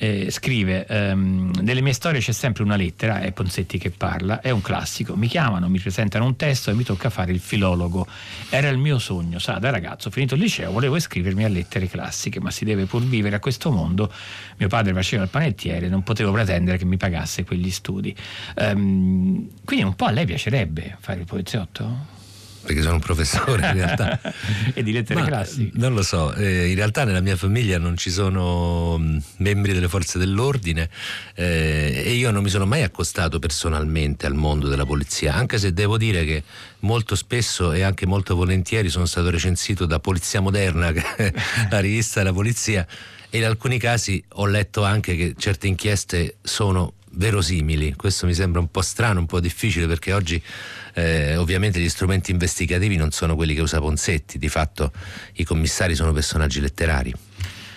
eh, 0.04 0.32
scrive 0.32 0.86
ehm, 0.86 1.54
nelle 1.62 1.80
mie 1.80 1.94
storie 1.94 2.20
c'è 2.20 2.34
sempre 2.34 2.64
una 2.64 2.76
lettera 2.76 3.22
è 3.22 3.32
Ponzetti 3.32 3.78
che 3.78 3.90
parla 3.90 4.42
è 4.42 4.50
un 4.50 4.60
classico. 4.60 5.16
Mi 5.16 5.28
chiamano 5.28 5.70
mi 5.70 5.80
presentano 5.80 6.26
un 6.26 6.36
testo 6.36 6.70
e 6.70 6.74
mi 6.74 6.84
tocca 6.84 7.10
fare 7.10 7.32
il 7.32 7.40
filologo. 7.40 8.06
Era 8.50 8.68
il 8.68 8.78
mio 8.78 9.00
sogno 9.00 9.40
sa 9.40 9.54
da 9.60 9.70
ragazzo 9.70 10.10
finito 10.10 10.36
il 10.36 10.42
liceo 10.42 10.74
volevo 10.74 10.98
iscrivermi 10.98 11.46
a 11.46 11.48
lettere 11.48 11.88
classiche 11.88 12.42
ma 12.42 12.52
si 12.52 12.66
deve 12.66 12.84
pur 12.84 13.02
vivere 13.04 13.38
a 13.38 13.40
questo 13.40 13.72
mondo. 13.72 14.12
Mio 14.58 14.68
padre 14.68 14.92
faceva 14.92 15.24
il 15.24 15.30
panettiere 15.30 15.88
non 15.88 16.04
potevo 16.04 16.34
pretendere 16.34 16.78
che 16.78 16.86
mi 16.86 16.98
pagasse 16.98 17.46
quegli 17.46 17.72
studi. 17.72 18.14
Ehm, 18.56 19.48
quindi 19.64 19.86
un 19.86 19.96
po' 19.96 20.06
a 20.06 20.12
lei 20.12 20.26
piacerebbe 20.26 20.98
fare 21.00 21.22
il 21.22 21.26
poliziotto? 21.26 22.13
Perché 22.64 22.82
sono 22.82 22.96
un 22.96 23.00
professore 23.00 23.68
in 23.68 23.74
realtà. 23.74 24.20
e 24.74 24.84
di 24.84 24.92
lettere 24.92 25.22
Ma, 25.22 25.28
classiche? 25.28 25.78
Non 25.78 25.94
lo 25.94 26.02
so, 26.02 26.34
eh, 26.34 26.70
in 26.70 26.76
realtà 26.76 27.04
nella 27.04 27.22
mia 27.22 27.36
famiglia 27.36 27.78
non 27.78 27.98
ci 27.98 28.10
sono 28.10 28.98
mm, 28.98 29.18
membri 29.38 29.74
delle 29.74 29.88
forze 29.88 30.18
dell'ordine 30.18 30.90
eh, 31.36 32.04
e 32.06 32.12
io 32.14 32.32
non 32.32 32.44
mi 32.44 32.50
sono 32.50 32.66
mai 32.66 32.84
accostato 32.84 33.40
personalmente 33.40 34.26
al 34.26 34.34
mondo 34.34 34.68
della 34.68 34.86
polizia, 34.86 35.34
anche 35.34 35.58
se 35.58 35.74
devo 35.74 35.98
dire 35.98 36.26
che 36.26 36.44
molto 36.80 37.16
spesso 37.16 37.72
e 37.72 37.82
anche 37.82 38.06
molto 38.06 38.36
volentieri 38.36 38.90
sono 38.90 39.06
stato 39.06 39.30
recensito 39.30 39.86
da 39.86 40.00
Polizia 40.00 40.42
Moderna, 40.42 40.92
che 40.94 41.04
è 41.16 41.34
la 41.70 41.80
rivista 41.80 42.22
della 42.22 42.34
polizia, 42.34 42.86
e 43.30 43.38
in 43.38 43.46
alcuni 43.46 43.80
casi 43.80 44.24
ho 44.34 44.46
letto 44.46 44.84
anche 44.84 45.16
che 45.16 45.34
certe 45.38 45.68
inchieste 45.68 46.36
sono 46.42 46.94
verosimili. 47.14 47.94
Questo 47.96 48.26
mi 48.26 48.34
sembra 48.34 48.60
un 48.60 48.70
po' 48.70 48.82
strano, 48.82 49.20
un 49.20 49.26
po' 49.26 49.40
difficile 49.40 49.88
perché 49.88 50.14
oggi 50.14 50.42
eh, 50.94 51.36
ovviamente 51.36 51.80
gli 51.80 51.90
strumenti 51.90 52.32
investigativi 52.32 52.96
non 52.96 53.12
sono 53.12 53.36
quelli 53.36 53.54
che 53.54 53.62
usa 53.62 53.80
Ponsetti, 53.80 54.38
di 54.38 54.50
fatto 54.50 54.92
i 55.34 55.44
commissari 55.44 55.96
sono 55.96 56.12
personaggi 56.12 56.60
letterari. 56.60 57.14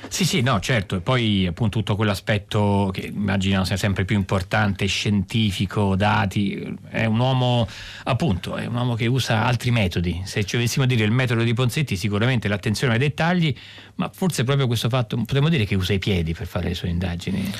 Sì, 0.08 0.24
sì, 0.24 0.40
no, 0.40 0.60
certo, 0.60 0.96
e 0.96 1.00
poi 1.00 1.46
appunto 1.46 1.78
tutto 1.78 1.96
quell'aspetto 1.96 2.90
che 2.92 3.06
immagino 3.06 3.64
sia 3.64 3.76
sempre 3.76 4.04
più 4.04 4.16
importante, 4.16 4.86
scientifico, 4.86 5.96
dati, 5.96 6.76
è 6.88 7.04
un 7.06 7.18
uomo, 7.18 7.68
appunto, 8.04 8.56
è 8.56 8.66
un 8.66 8.74
uomo 8.76 8.94
che 8.94 9.06
usa 9.06 9.44
altri 9.44 9.70
metodi. 9.72 10.22
Se 10.24 10.44
ci 10.44 10.56
dovessimo 10.56 10.86
dire 10.86 11.04
il 11.04 11.10
metodo 11.10 11.42
di 11.42 11.52
Ponsetti, 11.52 11.96
sicuramente 11.96 12.46
l'attenzione 12.48 12.94
ai 12.94 12.98
dettagli, 12.98 13.54
ma 13.96 14.10
forse 14.14 14.44
proprio 14.44 14.66
questo 14.66 14.88
fatto, 14.88 15.16
potremmo 15.16 15.48
dire 15.48 15.64
che 15.64 15.74
usa 15.74 15.92
i 15.92 15.98
piedi 15.98 16.34
per 16.34 16.46
fare 16.46 16.68
le 16.68 16.74
sue 16.74 16.88
indagini. 16.88 17.52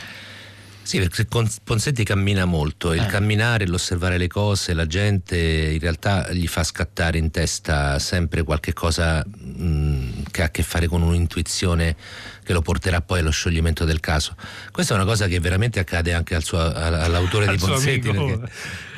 Sì, 0.87 1.00
perché 1.00 1.26
Ponsetti 1.64 2.05
cammina 2.05 2.45
molto, 2.45 2.93
il 2.93 3.02
eh. 3.02 3.07
camminare, 3.07 3.66
l'osservare 3.66 4.19
le 4.19 4.28
cose, 4.28 4.73
la 4.73 4.87
gente 4.87 5.37
in 5.37 5.81
realtà 5.81 6.33
gli 6.33 6.47
fa 6.47 6.62
scattare 6.62 7.19
in 7.19 7.33
testa 7.33 7.99
sempre 7.99 8.45
qualche 8.45 8.73
cosa 8.73 9.25
mh, 9.26 10.23
che 10.31 10.43
ha 10.43 10.45
a 10.45 10.50
che 10.50 10.62
fare 10.62 10.87
con 10.87 11.02
un'intuizione 11.02 11.97
che 12.46 12.52
lo 12.52 12.62
porterà 12.62 13.00
poi 13.00 13.18
allo 13.18 13.30
scioglimento 13.30 13.84
del 13.84 13.98
caso. 13.98 14.36
Questa 14.70 14.94
è 14.94 14.96
una 14.96 15.04
cosa 15.04 15.26
che 15.26 15.40
veramente 15.40 15.80
accade 15.80 16.14
anche 16.14 16.36
al 16.36 16.44
suo, 16.44 16.60
all'autore 16.60 17.48
di 17.48 17.56
Ponsetti, 17.56 18.08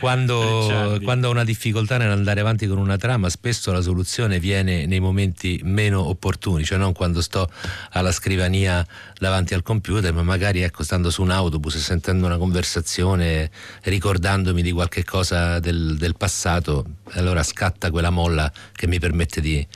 quando, 0.00 1.00
quando 1.02 1.28
ha 1.28 1.30
una 1.30 1.44
difficoltà 1.44 1.96
nell'andare 1.96 2.40
avanti 2.40 2.66
con 2.66 2.76
una 2.76 2.98
trama, 2.98 3.30
spesso 3.30 3.72
la 3.72 3.80
soluzione 3.80 4.38
viene 4.38 4.84
nei 4.84 5.00
momenti 5.00 5.58
meno 5.64 6.06
opportuni, 6.06 6.62
cioè 6.62 6.76
non 6.76 6.92
quando 6.92 7.22
sto 7.22 7.50
alla 7.92 8.12
scrivania 8.12 8.86
davanti 9.18 9.54
al 9.54 9.62
computer, 9.62 10.12
ma 10.12 10.22
magari 10.22 10.60
ecco, 10.60 10.82
stando 10.82 11.08
su 11.08 11.22
un 11.22 11.30
autobus 11.30 11.76
e 11.76 11.78
sentendo 11.78 12.26
una 12.26 12.36
conversazione, 12.36 13.50
ricordandomi 13.84 14.60
di 14.60 14.72
qualche 14.72 15.04
cosa 15.04 15.58
del, 15.58 15.96
del 15.96 16.16
passato, 16.18 16.84
allora 17.12 17.42
scatta 17.42 17.90
quella 17.90 18.10
molla 18.10 18.52
che 18.74 18.86
mi 18.86 18.98
permette 18.98 19.40
di, 19.40 19.66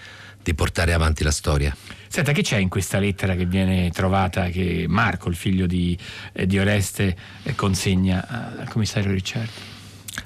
di 0.42 0.54
portare 0.54 0.92
avanti 0.92 1.22
la 1.22 1.30
storia. 1.30 1.74
Senta, 2.08 2.32
che 2.32 2.42
c'è 2.42 2.58
in 2.58 2.68
questa 2.68 2.98
lettera 2.98 3.34
che 3.34 3.46
viene 3.46 3.90
trovata 3.90 4.48
che 4.50 4.84
Marco, 4.86 5.30
il 5.30 5.36
figlio 5.36 5.66
di, 5.66 5.96
eh, 6.32 6.46
di 6.46 6.58
Oreste, 6.58 7.16
eh, 7.42 7.54
consegna 7.54 8.26
al 8.58 8.68
commissario 8.68 9.10
Ricciardi? 9.12 9.50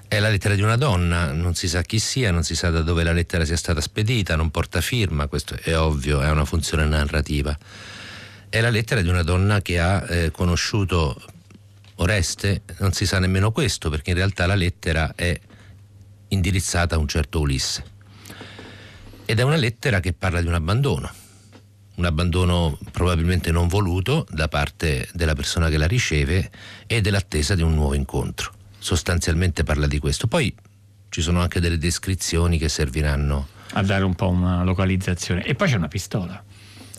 È 0.09 0.19
la 0.19 0.29
lettera 0.29 0.55
di 0.55 0.63
una 0.63 0.77
donna, 0.77 1.31
non 1.31 1.55
si 1.55 1.69
sa 1.69 1.83
chi 1.83 2.01
sia, 2.01 2.33
non 2.33 2.43
si 2.43 2.57
sa 2.57 2.71
da 2.71 2.83
dove 2.83 3.05
la 3.05 3.13
lettera 3.13 3.45
sia 3.45 3.57
stata 3.57 3.81
spedita, 3.81 4.35
non 4.35 4.51
porta 4.51 4.81
firma, 4.81 5.29
questo 5.29 5.57
è 5.63 5.79
ovvio, 5.79 6.21
è 6.23 6.31
una 6.31 6.45
funzione 6.45 6.85
narrativa. 6.87 7.57
È 8.49 8.61
la 8.61 8.71
lettera 8.71 9.01
di 9.01 9.09
una 9.09 9.23
donna 9.23 9.63
che 9.63 9.79
ha 9.79 10.05
eh, 10.09 10.31
conosciuto 10.33 11.21
Oreste, 11.97 12.63
non 12.79 12.93
si 12.93 13.07
sa 13.07 13.21
nemmeno 13.21 13.53
questo, 13.53 13.91
perché 13.91 14.11
in 14.11 14.17
realtà 14.17 14.47
la 14.47 14.55
lettera 14.55 15.15
è 15.15 15.39
indirizzata 16.29 16.97
a 16.97 16.99
un 16.99 17.07
certo 17.07 17.41
Ulisse. 17.41 17.95
Ed 19.29 19.41
è 19.41 19.43
una 19.43 19.57
lettera 19.57 19.99
che 19.99 20.13
parla 20.13 20.41
di 20.41 20.47
un 20.47 20.55
abbandono, 20.55 21.11
un 21.97 22.05
abbandono 22.05 22.79
probabilmente 22.93 23.51
non 23.51 23.67
voluto 23.67 24.25
da 24.31 24.47
parte 24.47 25.09
della 25.15 25.35
persona 25.35 25.69
che 25.69 25.77
la 25.79 25.89
riceve 25.89 26.49
e 26.87 27.01
dell'attesa 27.01 27.57
di 27.57 27.63
un 27.63 27.75
nuovo 27.75 27.95
incontro. 27.95 28.53
Sostanzialmente 28.79 29.65
parla 29.65 29.89
di 29.89 29.99
questo. 29.99 30.29
Poi 30.29 30.55
ci 31.09 31.23
sono 31.23 31.41
anche 31.41 31.59
delle 31.59 31.77
descrizioni 31.77 32.57
che 32.57 32.69
serviranno 32.69 33.49
a 33.73 33.83
dare 33.83 34.05
un 34.05 34.15
po' 34.15 34.29
una 34.29 34.63
localizzazione. 34.63 35.45
E 35.45 35.57
poi 35.57 35.69
c'è 35.69 35.77
una 35.77 35.89
pistola. 35.89 36.45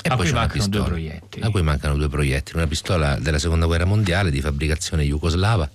E 0.02 0.10
a 0.10 0.16
cui 0.18 0.30
mancano 0.32 0.52
pistola, 0.52 0.84
due 0.84 0.88
proiettili. 0.88 1.46
A 1.46 1.50
cui 1.50 1.62
mancano 1.62 1.96
due 1.96 2.10
proiettili. 2.10 2.58
Una 2.58 2.68
pistola 2.68 3.18
della 3.20 3.40
seconda 3.40 3.66
guerra 3.68 3.86
mondiale 3.86 4.32
di 4.32 4.42
fabbricazione 4.42 5.04
jugoslava. 5.04 5.70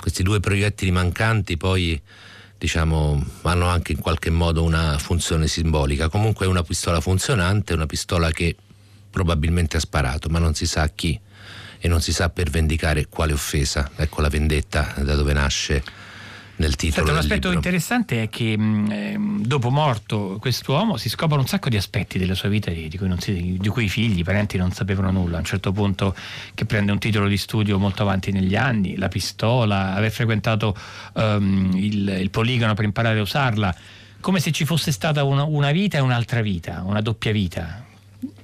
Questi 0.00 0.24
due 0.24 0.40
proiettili 0.40 0.90
mancanti 0.90 1.56
poi 1.56 2.00
diciamo, 2.58 3.24
hanno 3.42 3.66
anche 3.66 3.92
in 3.92 3.98
qualche 3.98 4.30
modo 4.30 4.62
una 4.62 4.98
funzione 4.98 5.46
simbolica. 5.46 6.08
Comunque 6.08 6.46
è 6.46 6.48
una 6.48 6.62
pistola 6.62 7.00
funzionante, 7.00 7.74
una 7.74 7.86
pistola 7.86 8.30
che 8.30 8.56
probabilmente 9.10 9.76
ha 9.76 9.80
sparato, 9.80 10.28
ma 10.28 10.38
non 10.38 10.54
si 10.54 10.66
sa 10.66 10.88
chi 10.88 11.18
e 11.78 11.88
non 11.88 12.00
si 12.00 12.12
sa 12.12 12.30
per 12.30 12.50
vendicare 12.50 13.06
quale 13.08 13.32
offesa. 13.32 13.90
Ecco 13.96 14.20
la 14.20 14.28
vendetta 14.28 14.94
da 14.98 15.14
dove 15.14 15.32
nasce 15.32 15.82
nel 16.56 16.76
titolo. 16.76 17.06
Senta, 17.06 17.12
un 17.12 17.18
aspetto 17.18 17.48
libro. 17.48 17.52
interessante 17.52 18.22
è 18.22 18.28
che 18.28 18.56
mh, 18.56 18.90
ehm, 18.90 19.44
dopo 19.44 19.70
morto 19.70 20.38
quest'uomo 20.40 20.96
si 20.96 21.08
scoprono 21.08 21.42
un 21.42 21.48
sacco 21.48 21.68
di 21.68 21.76
aspetti 21.76 22.18
della 22.18 22.34
sua 22.34 22.48
vita 22.48 22.70
di, 22.70 22.88
di, 22.88 22.96
cui 22.98 23.12
si, 23.18 23.56
di, 23.58 23.68
cui 23.68 23.84
i 23.84 23.88
figli, 23.88 24.18
i 24.18 24.24
parenti 24.24 24.56
non 24.56 24.72
sapevano 24.72 25.10
nulla. 25.10 25.36
A 25.36 25.38
un 25.40 25.44
certo 25.44 25.72
punto 25.72 26.14
che 26.54 26.64
prende 26.64 26.92
un 26.92 26.98
titolo 26.98 27.26
di 27.26 27.36
studio 27.36 27.78
molto 27.78 28.02
avanti 28.02 28.30
negli 28.30 28.56
anni, 28.56 28.96
la 28.96 29.08
pistola, 29.08 29.94
aver 29.94 30.10
frequentato 30.10 30.76
um, 31.14 31.70
il, 31.74 32.08
il 32.08 32.30
poligono 32.30 32.74
per 32.74 32.84
imparare 32.84 33.18
a 33.18 33.22
usarla, 33.22 33.74
come 34.20 34.40
se 34.40 34.52
ci 34.52 34.64
fosse 34.64 34.92
stata 34.92 35.24
una, 35.24 35.44
una 35.44 35.70
vita 35.70 35.98
e 35.98 36.00
un'altra 36.00 36.40
vita, 36.40 36.82
una 36.84 37.00
doppia 37.00 37.32
vita 37.32 37.83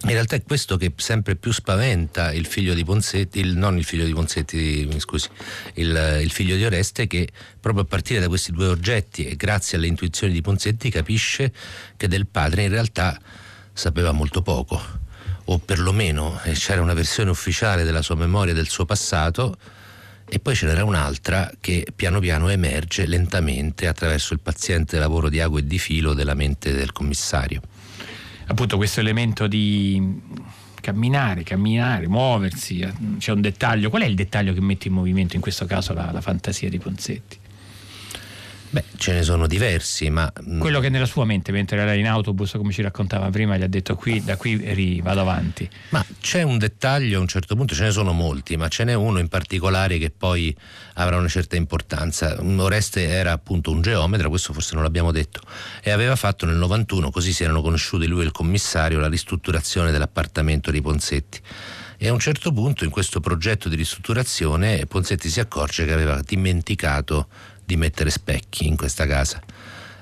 in 0.03 0.13
realtà 0.13 0.35
è 0.35 0.43
questo 0.43 0.79
che 0.79 0.95
sempre 0.97 1.37
più 1.37 1.53
spaventa 1.53 2.33
il 2.33 2.47
figlio 2.47 2.73
di 2.73 2.85
Ponsetti, 2.85 3.39
il, 3.39 3.57
non 3.57 3.77
il 3.77 3.85
figlio 3.85 4.07
di 4.07 4.15
Ponsetti, 4.15 4.89
scusi, 4.99 5.29
il, 5.75 6.21
il, 6.23 6.31
figlio 6.31 6.57
di 6.57 6.65
Oreste, 6.65 7.07
che 7.07 7.29
proprio 7.61 7.83
a 7.83 7.87
partire 7.87 8.19
da 8.19 8.29
questi 8.29 8.51
due 8.51 8.67
oggetti 8.67 9.27
e 9.27 9.37
grazie 9.37 9.77
alle 9.77 9.89
intuizioni 9.89 10.33
di 10.33 10.41
Ponsetti 10.41 10.89
capisce 10.89 11.53
che 11.99 12.09
del 12.09 12.27
padre 12.27 12.63
in 12.63 12.71
realtà 12.71 13.21
sapeva 13.75 14.13
molto 14.13 14.41
poco, 14.41 14.81
o 15.45 15.59
perlomeno 15.59 16.41
eh, 16.45 16.53
c'era 16.53 16.81
una 16.81 16.95
versione 16.95 17.29
ufficiale 17.29 17.85
della 17.85 18.03
sua 18.03 18.15
memoria 18.15 18.55
del 18.55 18.69
suo 18.69 18.87
passato 18.87 19.55
e 20.27 20.39
poi 20.39 20.55
ce 20.55 20.65
n'era 20.65 20.83
un'altra 20.83 21.51
che 21.61 21.87
piano 21.95 22.21
piano 22.21 22.49
emerge 22.49 23.05
lentamente 23.05 23.87
attraverso 23.87 24.33
il 24.33 24.41
paziente 24.41 24.99
lavoro 24.99 25.29
di 25.29 25.41
ago 25.41 25.59
e 25.59 25.67
di 25.67 25.79
filo 25.79 26.15
della 26.15 26.35
mente 26.35 26.73
del 26.73 26.93
commissario 26.93 27.61
appunto 28.51 28.77
questo 28.77 29.01
elemento 29.01 29.47
di 29.47 30.21
camminare, 30.81 31.45
camminare, 31.45 32.09
muoversi, 32.09 32.87
c'è 33.19 33.33
un 33.33 33.41
dettaglio. 33.41 33.91
Qual 33.91 34.03
è 34.03 34.07
il 34.07 34.17
dettaglio 34.17 34.53
che 34.53 34.61
mette 34.61 34.89
in 34.89 34.95
movimento 34.95 35.37
in 35.37 35.41
questo 35.41 35.67
caso 35.67 35.95
la, 35.95 36.11
la 36.11 36.21
fantasia 36.21 36.69
di 36.69 36.79
Ponsetti? 36.79 37.39
Beh, 38.73 38.85
ce 38.99 39.13
ne 39.13 39.23
sono 39.25 39.49
diversi, 39.49 40.11
ma... 40.11 40.33
Mm, 40.49 40.61
Quello 40.61 40.79
che 40.79 40.91
nella 40.91 41.07
sua 41.07 41.25
mente, 41.25 41.51
mentre 41.51 41.81
era 41.81 41.93
in 41.95 42.07
autobus, 42.07 42.53
come 42.53 42.71
ci 42.71 42.83
raccontava 42.83 43.29
prima, 43.29 43.57
gli 43.57 43.63
ha 43.63 43.67
detto 43.67 43.97
qui, 43.97 44.23
da 44.23 44.37
qui 44.37 44.57
ri, 44.75 45.01
vado 45.01 45.23
avanti. 45.23 45.69
Ma 45.89 46.05
c'è 46.21 46.43
un 46.43 46.57
dettaglio 46.57 47.19
a 47.19 47.21
un 47.21 47.27
certo 47.27 47.57
punto, 47.57 47.75
ce 47.75 47.83
ne 47.83 47.91
sono 47.91 48.13
molti, 48.13 48.57
ma 48.57 48.69
ce 48.69 48.85
n'è 48.85 48.95
uno 48.95 49.19
in 49.19 49.27
particolare 49.27 49.99
che 49.99 50.11
poi 50.11 50.57
avrà 50.95 51.17
una 51.17 51.27
certa 51.27 51.57
importanza. 51.57 52.37
Oreste 52.41 53.09
era 53.09 53.33
appunto 53.33 53.73
un 53.73 53.83
geometra, 53.83 54.29
questo 54.29 54.53
forse 54.53 54.75
non 54.75 54.85
l'abbiamo 54.85 55.11
detto, 55.11 55.41
e 55.83 55.91
aveva 55.91 56.15
fatto 56.15 56.47
nel 56.47 56.57
91, 56.57 57.11
così 57.11 57.33
si 57.33 57.43
erano 57.43 57.63
conosciuti 57.63 58.07
lui 58.07 58.23
e 58.23 58.27
il 58.27 58.33
commissario, 58.33 59.01
la 59.01 59.09
ristrutturazione 59.09 59.91
dell'appartamento 59.91 60.71
di 60.71 60.81
Ponsetti. 60.81 61.41
E 62.03 62.09
a 62.09 62.13
un 62.13 62.21
certo 62.21 62.53
punto 62.53 62.85
in 62.85 62.91
questo 62.91 63.21
progetto 63.21 63.69
di 63.69 63.77
ristrutturazione 63.77 64.87
Ponsetti 64.87 65.29
si 65.29 65.39
accorge 65.39 65.85
che 65.85 65.93
aveva 65.93 66.21
dimenticato 66.25 67.27
di 67.71 67.77
mettere 67.77 68.11
specchi 68.11 68.67
in 68.67 68.77
questa 68.77 69.07
casa. 69.07 69.41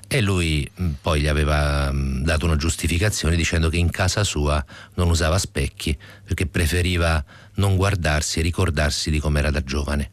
E 0.07 0.21
lui 0.21 0.67
mm, 0.81 0.93
poi 1.01 1.21
gli 1.21 1.27
aveva 1.27 1.91
mm, 1.91 2.23
dato 2.23 2.45
una 2.47 2.55
giustificazione 2.55 3.35
dicendo 3.35 3.69
che 3.69 3.77
in 3.77 3.91
casa 3.91 4.23
sua 4.23 4.63
non 4.95 5.07
usava 5.09 5.37
specchi 5.37 5.95
perché 6.25 6.47
preferiva 6.47 7.23
non 7.55 7.75
guardarsi 7.75 8.39
e 8.39 8.41
ricordarsi 8.41 9.11
di 9.11 9.19
com'era 9.19 9.51
da 9.51 9.61
giovane. 9.63 10.09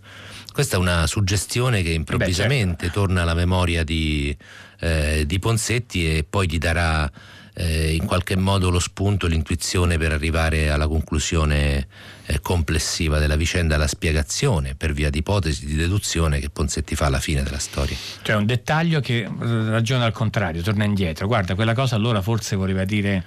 Questa 0.52 0.76
è 0.76 0.78
una 0.78 1.06
suggestione 1.06 1.82
che 1.82 1.90
improvvisamente 1.92 2.86
Beh, 2.86 2.92
certo. 2.92 3.00
torna 3.00 3.22
alla 3.22 3.34
memoria 3.34 3.84
di, 3.84 4.36
eh, 4.80 5.24
di 5.26 5.38
Ponsetti 5.38 6.16
e 6.16 6.24
poi 6.28 6.46
gli 6.46 6.58
darà 6.58 7.10
eh, 7.58 7.94
in 7.94 8.04
qualche 8.04 8.36
modo 8.36 8.68
lo 8.68 8.78
spunto, 8.78 9.26
l'intuizione 9.26 9.96
per 9.96 10.12
arrivare 10.12 10.68
alla 10.68 10.86
conclusione 10.86 11.86
eh, 12.26 12.40
complessiva 12.40 13.18
della 13.18 13.36
vicenda, 13.36 13.78
la 13.78 13.86
spiegazione 13.86 14.74
per 14.74 14.92
via 14.92 15.08
di 15.08 15.18
ipotesi 15.18 15.64
di 15.64 15.74
deduzione 15.74 16.38
che 16.38 16.50
Ponsetti 16.50 16.94
fa 16.94 17.06
alla 17.06 17.18
fine 17.18 17.42
della 17.42 17.58
storia. 17.58 17.96
Cioè 18.20 18.36
un 18.36 18.44
dettaglio 18.44 19.00
che 19.00 19.26
ragiona 19.38 20.04
al 20.04 20.12
contrario, 20.12 20.60
torna 20.60 20.84
indietro. 20.84 21.26
Guarda, 21.26 21.54
quella 21.54 21.74
cosa 21.74 21.96
allora 21.96 22.20
forse 22.20 22.56
voleva 22.56 22.84
dire... 22.84 23.24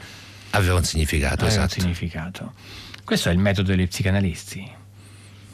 Aveva 0.51 0.75
un 0.75 0.83
significato, 0.83 1.45
aveva 1.45 1.49
esatto. 1.49 1.73
un 1.75 1.81
significato. 1.81 2.53
Questo 3.03 3.29
è 3.29 3.31
il 3.31 3.39
metodo 3.39 3.71
degli 3.71 3.87
psicanalisti. 3.87 4.77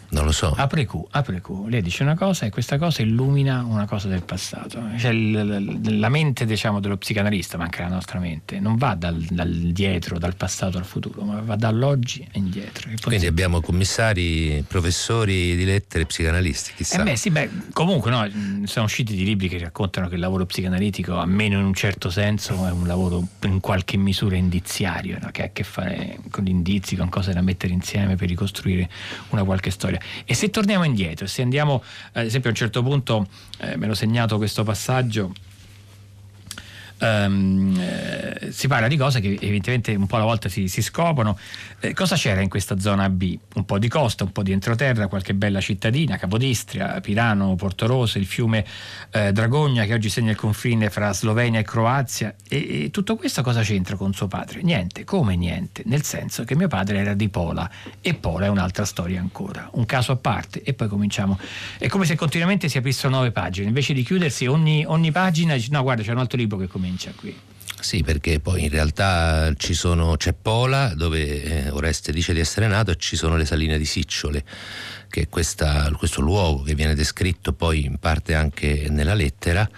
Non 0.09 0.25
lo 0.25 0.31
so. 0.31 0.53
Apre 0.55 0.85
Q, 0.85 1.05
apre 1.12 1.41
Q. 1.41 1.67
Lei 1.67 1.81
dice 1.81 2.03
una 2.03 2.15
cosa 2.15 2.45
e 2.45 2.50
questa 2.50 2.77
cosa 2.77 3.01
illumina 3.01 3.63
una 3.63 3.85
cosa 3.85 4.07
del 4.07 4.24
passato. 4.24 4.81
Cioè, 4.97 5.12
la 5.13 6.09
mente 6.09 6.45
diciamo, 6.45 6.79
dello 6.79 6.97
psicanalista, 6.97 7.57
ma 7.57 7.63
anche 7.63 7.81
la 7.81 7.89
nostra 7.89 8.19
mente, 8.19 8.59
non 8.59 8.75
va 8.75 8.95
dal, 8.95 9.19
dal, 9.29 9.50
dietro, 9.50 10.17
dal 10.17 10.35
passato 10.35 10.77
al 10.77 10.85
futuro, 10.85 11.24
ma 11.24 11.41
va 11.41 11.55
dall'oggi 11.55 12.27
e 12.31 12.39
indietro. 12.39 12.89
E 12.89 12.95
Quindi 13.01 13.25
abbiamo 13.25 13.62
commissari, 13.62 14.63
professori 14.67 15.55
di 15.55 15.65
lettere, 15.65 16.05
psicanalisti, 16.05 16.74
chissà. 16.75 17.01
Eh 17.01 17.03
beh, 17.03 17.15
sì, 17.15 17.29
beh, 17.29 17.50
comunque 17.74 18.12
no, 18.12 18.65
sono 18.65 18.85
usciti 18.85 19.15
di 19.15 19.24
libri 19.24 19.47
che 19.47 19.57
raccontano 19.59 20.07
che 20.07 20.15
il 20.15 20.21
lavoro 20.21 20.45
psicanalitico, 20.45 21.17
almeno 21.17 21.59
in 21.59 21.65
un 21.65 21.74
certo 21.74 22.09
senso, 22.09 22.65
è 22.65 22.71
un 22.71 22.88
lavoro 22.88 23.25
in 23.43 23.59
qualche 23.59 23.97
misura 23.97 24.35
indiziario, 24.35 25.17
no? 25.21 25.29
che 25.31 25.41
ha 25.41 25.45
a 25.45 25.50
che 25.51 25.63
fare 25.63 26.17
con 26.29 26.43
gli 26.43 26.50
indizi, 26.50 26.95
con 26.95 27.09
cose 27.09 27.33
da 27.33 27.41
mettere 27.41 27.74
insieme 27.74 28.15
per 28.15 28.27
ricostruire 28.27 28.89
una 29.29 29.43
qualche 29.43 29.71
storia. 29.71 29.94
E 30.25 30.33
se 30.33 30.49
torniamo 30.49 30.83
indietro, 30.83 31.27
se 31.27 31.41
andiamo, 31.41 31.83
ad 32.13 32.25
esempio 32.25 32.49
a 32.49 32.53
un 32.53 32.57
certo 32.57 32.83
punto, 32.83 33.27
eh, 33.59 33.77
me 33.77 33.87
l'ho 33.87 33.95
segnato 33.95 34.37
questo 34.37 34.63
passaggio, 34.63 35.33
Um, 36.97 37.77
eh, 37.77 38.51
si 38.51 38.67
parla 38.69 38.87
di 38.87 38.95
cose 38.95 39.19
che 39.19 39.37
evidentemente 39.41 39.93
un 39.95 40.07
po' 40.07 40.15
alla 40.15 40.25
volta 40.25 40.47
si, 40.47 40.67
si 40.69 40.81
scoprono. 40.81 41.37
Eh, 41.81 41.93
cosa 41.93 42.15
c'era 42.15 42.41
in 42.41 42.49
questa 42.49 42.79
zona 42.79 43.09
B? 43.09 43.37
Un 43.55 43.65
po' 43.65 43.77
di 43.77 43.89
costa, 43.89 44.23
un 44.23 44.31
po' 44.31 44.43
di 44.43 44.53
entroterra, 44.53 45.07
qualche 45.07 45.33
bella 45.33 45.59
cittadina, 45.59 46.15
Capodistria, 46.17 46.99
Pirano, 47.01 47.55
Portorosa, 47.55 48.17
il 48.17 48.25
fiume 48.25 48.65
eh, 49.11 49.33
Dragogna 49.33 49.83
che 49.83 49.93
oggi 49.93 50.09
segna 50.09 50.31
il 50.31 50.37
confine 50.37 50.89
fra 50.89 51.11
Slovenia 51.11 51.59
e 51.59 51.63
Croazia. 51.63 52.33
E, 52.47 52.83
e, 52.85 52.91
tutto 52.91 53.17
questo 53.17 53.41
cosa 53.41 53.61
c'entra 53.61 53.97
con 53.97 54.13
suo 54.13 54.27
padre? 54.27 54.61
Niente, 54.61 55.03
come 55.03 55.35
niente, 55.35 55.83
nel 55.85 56.03
senso 56.03 56.45
che 56.45 56.55
mio 56.55 56.69
padre 56.69 56.99
era 56.99 57.13
di 57.13 57.27
Pola 57.27 57.69
e 57.99 58.13
Pola 58.13 58.45
è 58.45 58.49
un'altra 58.49 58.85
storia 58.85 59.19
ancora, 59.19 59.69
un 59.73 59.85
caso 59.85 60.13
a 60.13 60.15
parte 60.15 60.61
e 60.63 60.73
poi 60.73 60.87
cominciamo. 60.87 61.37
È 61.77 61.87
come 61.87 62.05
se 62.05 62.15
continuamente 62.15 62.69
si 62.69 62.77
aprissero 62.77 63.09
nuove 63.09 63.31
pagine, 63.31 63.67
invece 63.67 63.93
di 63.93 64.03
chiudersi 64.03 64.45
ogni, 64.45 64.85
ogni 64.85 65.11
pagina, 65.11 65.55
no 65.69 65.81
guarda 65.83 66.01
c'è 66.01 66.11
un 66.11 66.19
altro 66.19 66.37
libro 66.37 66.57
che 66.57 66.67
comincia 66.67 66.84
qui. 67.15 67.35
Sì, 67.79 68.03
perché 68.03 68.39
poi 68.39 68.63
in 68.63 68.69
realtà 68.69 69.53
sono, 69.73 70.15
c'è 70.17 70.33
Pola, 70.33 70.93
dove 70.95 71.43
eh, 71.43 71.69
Oreste 71.69 72.11
dice 72.11 72.33
di 72.33 72.39
essere 72.39 72.67
nato, 72.67 72.91
e 72.91 72.95
ci 72.97 73.15
sono 73.15 73.35
le 73.37 73.45
saline 73.45 73.77
di 73.77 73.85
Sicciole, 73.85 74.43
che 75.09 75.21
è 75.21 75.29
questa, 75.29 75.91
questo 75.95 76.21
luogo 76.21 76.63
che 76.63 76.73
viene 76.73 76.95
descritto 76.95 77.53
poi 77.53 77.85
in 77.85 77.97
parte 77.99 78.33
anche 78.33 78.87
nella 78.89 79.13
lettera. 79.13 79.69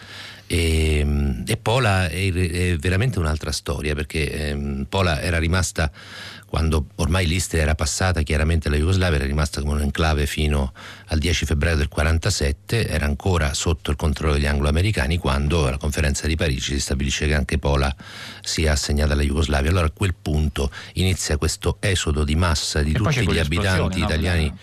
E, 0.47 1.43
e 1.45 1.57
Pola 1.57 2.07
è, 2.07 2.31
è, 2.31 2.75
veramente 2.77 3.19
un'altra 3.19 3.51
storia, 3.51 3.93
perché 3.93 4.31
eh, 4.31 4.85
Pola 4.87 5.21
era 5.21 5.37
rimasta 5.37 5.91
quando 6.47 6.87
ormai 6.95 7.27
l'Istria 7.27 7.61
era 7.63 7.75
passata, 7.75 8.21
chiaramente 8.21 8.69
la 8.69 8.77
Jugoslavia 8.77 9.17
era 9.17 9.25
rimasta 9.25 9.59
come 9.59 9.73
un 9.73 9.81
enclave 9.81 10.25
fino 10.25 10.71
al 11.07 11.19
10 11.19 11.45
febbraio 11.45 11.75
del 11.75 11.89
47, 11.89 12.87
era 12.87 13.05
ancora 13.05 13.53
sotto 13.53 13.91
il 13.91 13.97
controllo 13.97 14.33
degli 14.33 14.45
anglo-americani 14.45 15.17
quando 15.17 15.67
alla 15.67 15.77
conferenza 15.77 16.25
di 16.25 16.37
Parigi 16.37 16.73
si 16.73 16.79
stabilisce 16.79 17.27
che 17.27 17.33
anche 17.33 17.57
Pola 17.57 17.93
sia 18.41 18.71
assegnata 18.71 19.11
alla 19.11 19.23
Jugoslavia. 19.23 19.69
Allora 19.71 19.87
a 19.87 19.91
quel 19.91 20.15
punto 20.15 20.71
inizia 20.93 21.37
questo 21.37 21.77
esodo 21.81 22.23
di 22.23 22.35
massa 22.35 22.81
di 22.81 22.91
e 22.91 22.95
tutti 22.95 23.29
gli 23.29 23.39
abitanti 23.39 23.99
no? 23.99 24.05
italiani 24.05 24.53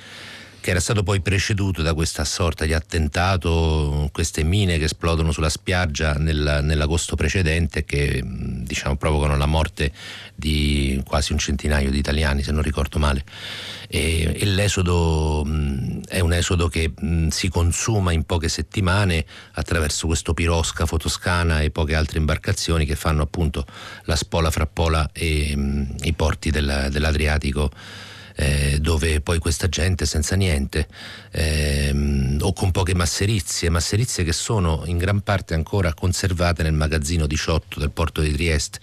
che 0.65 0.71
era 0.71 0.81
stato 0.81 1.03
poi 1.03 1.21
preceduto 1.21 1.83
da 1.83 1.93
questa 1.93 2.25
sorta 2.25 2.65
di 2.65 2.73
attentato, 2.73 4.09
queste 4.13 4.43
mine 4.45 4.79
che 4.79 4.85
esplodono 4.85 5.31
sulla 5.31 5.51
spiaggia 5.51 6.15
nel, 6.15 6.61
nell'agosto 6.63 7.17
precedente 7.17 7.85
che 7.85 8.23
diciamo, 8.25 8.97
provocano 8.97 9.37
la 9.37 9.45
morte 9.45 9.93
di 10.35 10.99
quasi 11.07 11.33
un 11.33 11.39
centinaio 11.39 11.91
di 11.91 11.99
italiani, 11.99 12.43
se 12.43 12.51
non 12.51 12.63
ricordo 12.63 12.99
male. 12.99 13.27
E, 13.89 14.35
e 14.41 14.47
l'esodo 14.47 15.45
mh, 15.45 16.05
è 16.09 16.21
un 16.21 16.33
esodo 16.33 16.69
che 16.69 16.91
mh, 16.99 17.29
si 17.29 17.51
consuma 17.51 18.13
in 18.13 18.25
poche 18.25 18.49
settimane 18.49 19.27
attraverso 19.53 20.07
questo 20.07 20.33
piroscafo 20.33 20.97
toscana 20.97 21.61
e 21.61 21.73
poche 21.73 21.95
altre 21.95 22.19
imbarcazioni 22.21 22.87
che 22.87 22.97
fanno 22.97 23.21
appunto 23.21 23.67
la 24.05 24.17
spola 24.17 24.51
fra 24.51 24.65
Pola 24.65 25.11
e 25.13 25.55
mh, 25.55 25.97
i 26.05 26.15
porti 26.15 26.51
del, 26.51 26.89
dell'Adriatico 26.91 27.71
eh, 28.37 28.79
dove 28.81 29.21
poi 29.21 29.39
questa 29.39 29.69
gente 29.69 30.07
senza 30.07 30.35
niente 30.37 30.89
ehm, 31.31 32.39
o 32.41 32.53
con 32.53 32.71
poche 32.71 32.95
masserizie, 32.95 33.71
masserizie 33.71 34.25
che 34.25 34.33
sono 34.33 34.83
in 34.87 34.99
gran 34.99 35.21
parte 35.21 35.55
ancora 35.55 35.95
conservate 35.95 36.63
nel 36.63 36.73
magazzino 36.73 37.27
18 37.27 37.79
del 37.79 37.91
porto 37.91 38.21
di 38.21 38.33
Trieste. 38.33 38.81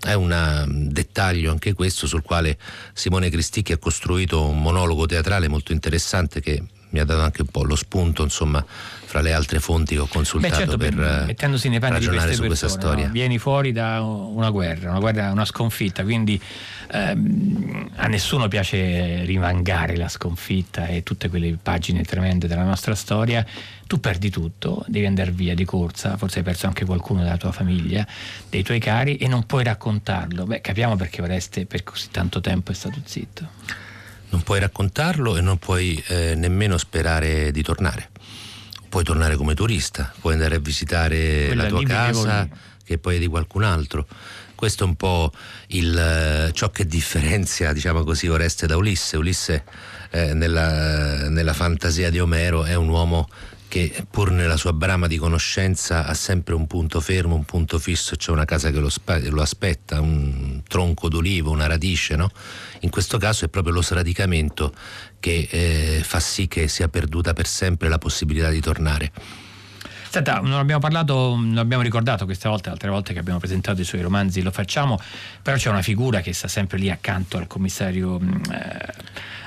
È 0.00 0.14
un 0.14 0.64
mm, 0.66 0.88
dettaglio 0.88 1.50
anche 1.50 1.72
questo 1.74 2.06
sul 2.06 2.22
quale 2.22 2.58
Simone 2.92 3.30
Cristicchi 3.30 3.72
ha 3.72 3.78
costruito 3.78 4.46
un 4.46 4.60
monologo 4.60 5.06
teatrale 5.06 5.48
molto 5.48 5.72
interessante 5.72 6.40
che 6.40 6.62
mi 6.90 7.00
ha 7.00 7.04
dato 7.04 7.22
anche 7.22 7.42
un 7.42 7.48
po' 7.48 7.64
lo 7.64 7.76
spunto, 7.76 8.22
insomma, 8.22 8.64
fra 9.10 9.20
le 9.20 9.32
altre 9.32 9.58
fonti 9.58 9.94
che 9.94 10.00
ho 10.00 10.06
consultato 10.06 10.54
Beh, 10.54 10.60
certo, 10.60 10.76
per, 10.76 10.94
per 10.94 11.24
mettendosi 11.26 11.68
nei 11.68 11.80
panni 11.80 11.94
ragionare 11.94 12.32
su 12.32 12.42
persone, 12.42 12.46
questa 12.46 12.68
storia. 12.68 13.06
No? 13.06 13.12
Vieni 13.12 13.38
fuori 13.38 13.72
da 13.72 14.02
una 14.02 14.50
guerra, 14.50 14.90
una 14.90 15.00
guerra, 15.00 15.32
una 15.32 15.44
sconfitta, 15.44 16.02
quindi 16.02 16.40
ehm, 16.92 17.90
a 17.96 18.06
nessuno 18.06 18.48
piace 18.48 19.24
rimangare 19.24 19.96
la 19.96 20.08
sconfitta 20.08 20.86
e 20.86 21.02
tutte 21.02 21.28
quelle 21.28 21.58
pagine 21.60 22.02
tremende 22.02 22.46
della 22.46 22.64
nostra 22.64 22.94
storia. 22.94 23.44
Tu 23.86 23.98
perdi 23.98 24.30
tutto, 24.30 24.84
devi 24.86 25.06
andare 25.06 25.32
via 25.32 25.54
di 25.54 25.64
corsa, 25.64 26.16
forse 26.16 26.38
hai 26.38 26.44
perso 26.44 26.66
anche 26.66 26.84
qualcuno 26.84 27.22
della 27.22 27.36
tua 27.36 27.50
famiglia, 27.50 28.06
dei 28.48 28.62
tuoi 28.62 28.78
cari 28.78 29.16
e 29.16 29.26
non 29.26 29.44
puoi 29.46 29.64
raccontarlo. 29.64 30.44
Beh, 30.44 30.60
capiamo 30.60 30.94
perché 30.94 31.22
Oreste 31.22 31.66
per 31.66 31.82
così 31.82 32.08
tanto 32.12 32.40
tempo 32.40 32.70
è 32.70 32.74
stato 32.74 33.00
zitto. 33.04 33.88
Non 34.30 34.42
puoi 34.42 34.60
raccontarlo 34.60 35.36
e 35.36 35.40
non 35.40 35.58
puoi 35.58 36.02
eh, 36.08 36.34
nemmeno 36.36 36.78
sperare 36.78 37.50
di 37.50 37.62
tornare. 37.62 38.10
Puoi 38.88 39.04
tornare 39.04 39.36
come 39.36 39.54
turista, 39.54 40.12
puoi 40.20 40.34
andare 40.34 40.56
a 40.56 40.58
visitare 40.58 41.46
Quella 41.46 41.62
la 41.64 41.68
tua 41.68 41.82
casa 41.84 42.48
che 42.84 42.98
poi 42.98 43.16
è 43.16 43.18
di 43.18 43.28
qualcun 43.28 43.62
altro. 43.62 44.06
Questo 44.56 44.84
è 44.84 44.86
un 44.86 44.96
po' 44.96 45.32
il, 45.68 45.96
eh, 45.96 46.52
ciò 46.52 46.70
che 46.70 46.86
differenzia, 46.86 47.72
diciamo 47.72 48.02
così, 48.02 48.28
Oreste 48.28 48.66
da 48.66 48.76
Ulisse. 48.76 49.16
Ulisse 49.16 49.64
eh, 50.10 50.34
nella, 50.34 51.28
nella 51.28 51.54
fantasia 51.54 52.10
di 52.10 52.18
Omero 52.18 52.64
è 52.64 52.74
un 52.74 52.88
uomo 52.88 53.28
che 53.70 54.04
pur 54.10 54.32
nella 54.32 54.56
sua 54.56 54.72
brama 54.72 55.06
di 55.06 55.16
conoscenza 55.16 56.04
ha 56.04 56.12
sempre 56.14 56.54
un 56.54 56.66
punto 56.66 57.00
fermo, 57.00 57.36
un 57.36 57.44
punto 57.44 57.78
fisso, 57.78 58.16
c'è 58.16 58.32
una 58.32 58.44
casa 58.44 58.72
che 58.72 58.80
lo, 58.80 58.88
spa- 58.88 59.20
lo 59.30 59.40
aspetta, 59.40 60.00
un 60.00 60.60
tronco 60.66 61.08
d'olivo, 61.08 61.52
una 61.52 61.68
radice, 61.68 62.16
no? 62.16 62.32
In 62.80 62.90
questo 62.90 63.16
caso 63.16 63.44
è 63.44 63.48
proprio 63.48 63.72
lo 63.72 63.80
sradicamento 63.80 64.74
che 65.20 65.46
eh, 65.48 66.02
fa 66.02 66.18
sì 66.18 66.48
che 66.48 66.66
sia 66.66 66.88
perduta 66.88 67.32
per 67.32 67.46
sempre 67.46 67.88
la 67.88 67.98
possibilità 67.98 68.50
di 68.50 68.60
tornare. 68.60 69.12
Senta, 70.12 70.40
non 70.40 70.54
abbiamo 70.54 70.80
parlato, 70.80 71.36
non 71.36 71.56
abbiamo 71.56 71.84
ricordato 71.84 72.24
queste 72.24 72.48
volte, 72.48 72.68
altre 72.68 72.90
volte 72.90 73.12
che 73.12 73.20
abbiamo 73.20 73.38
presentato 73.38 73.80
i 73.80 73.84
suoi 73.84 74.00
romanzi 74.00 74.42
lo 74.42 74.50
facciamo, 74.50 74.98
però 75.40 75.56
c'è 75.56 75.70
una 75.70 75.82
figura 75.82 76.20
che 76.20 76.32
sta 76.32 76.48
sempre 76.48 76.78
lì 76.78 76.90
accanto 76.90 77.36
al 77.36 77.46
commissario, 77.46 78.18
eh, 78.18 78.92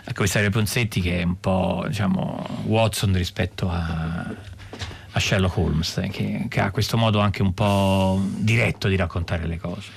al 0.06 0.14
commissario 0.14 0.50
Ponsetti 0.52 1.02
che 1.02 1.20
è 1.20 1.24
un 1.24 1.38
po' 1.38 1.84
diciamo, 1.86 2.62
Watson 2.64 3.12
rispetto 3.12 3.70
a, 3.70 4.26
a 5.12 5.20
Sherlock 5.20 5.58
Holmes, 5.58 6.02
che, 6.10 6.46
che 6.48 6.62
ha 6.62 6.72
questo 6.72 6.96
modo 6.96 7.20
anche 7.20 7.42
un 7.42 7.54
po' 7.54 8.22
diretto 8.26 8.88
di 8.88 8.96
raccontare 8.96 9.46
le 9.46 9.58
cose. 9.58 9.90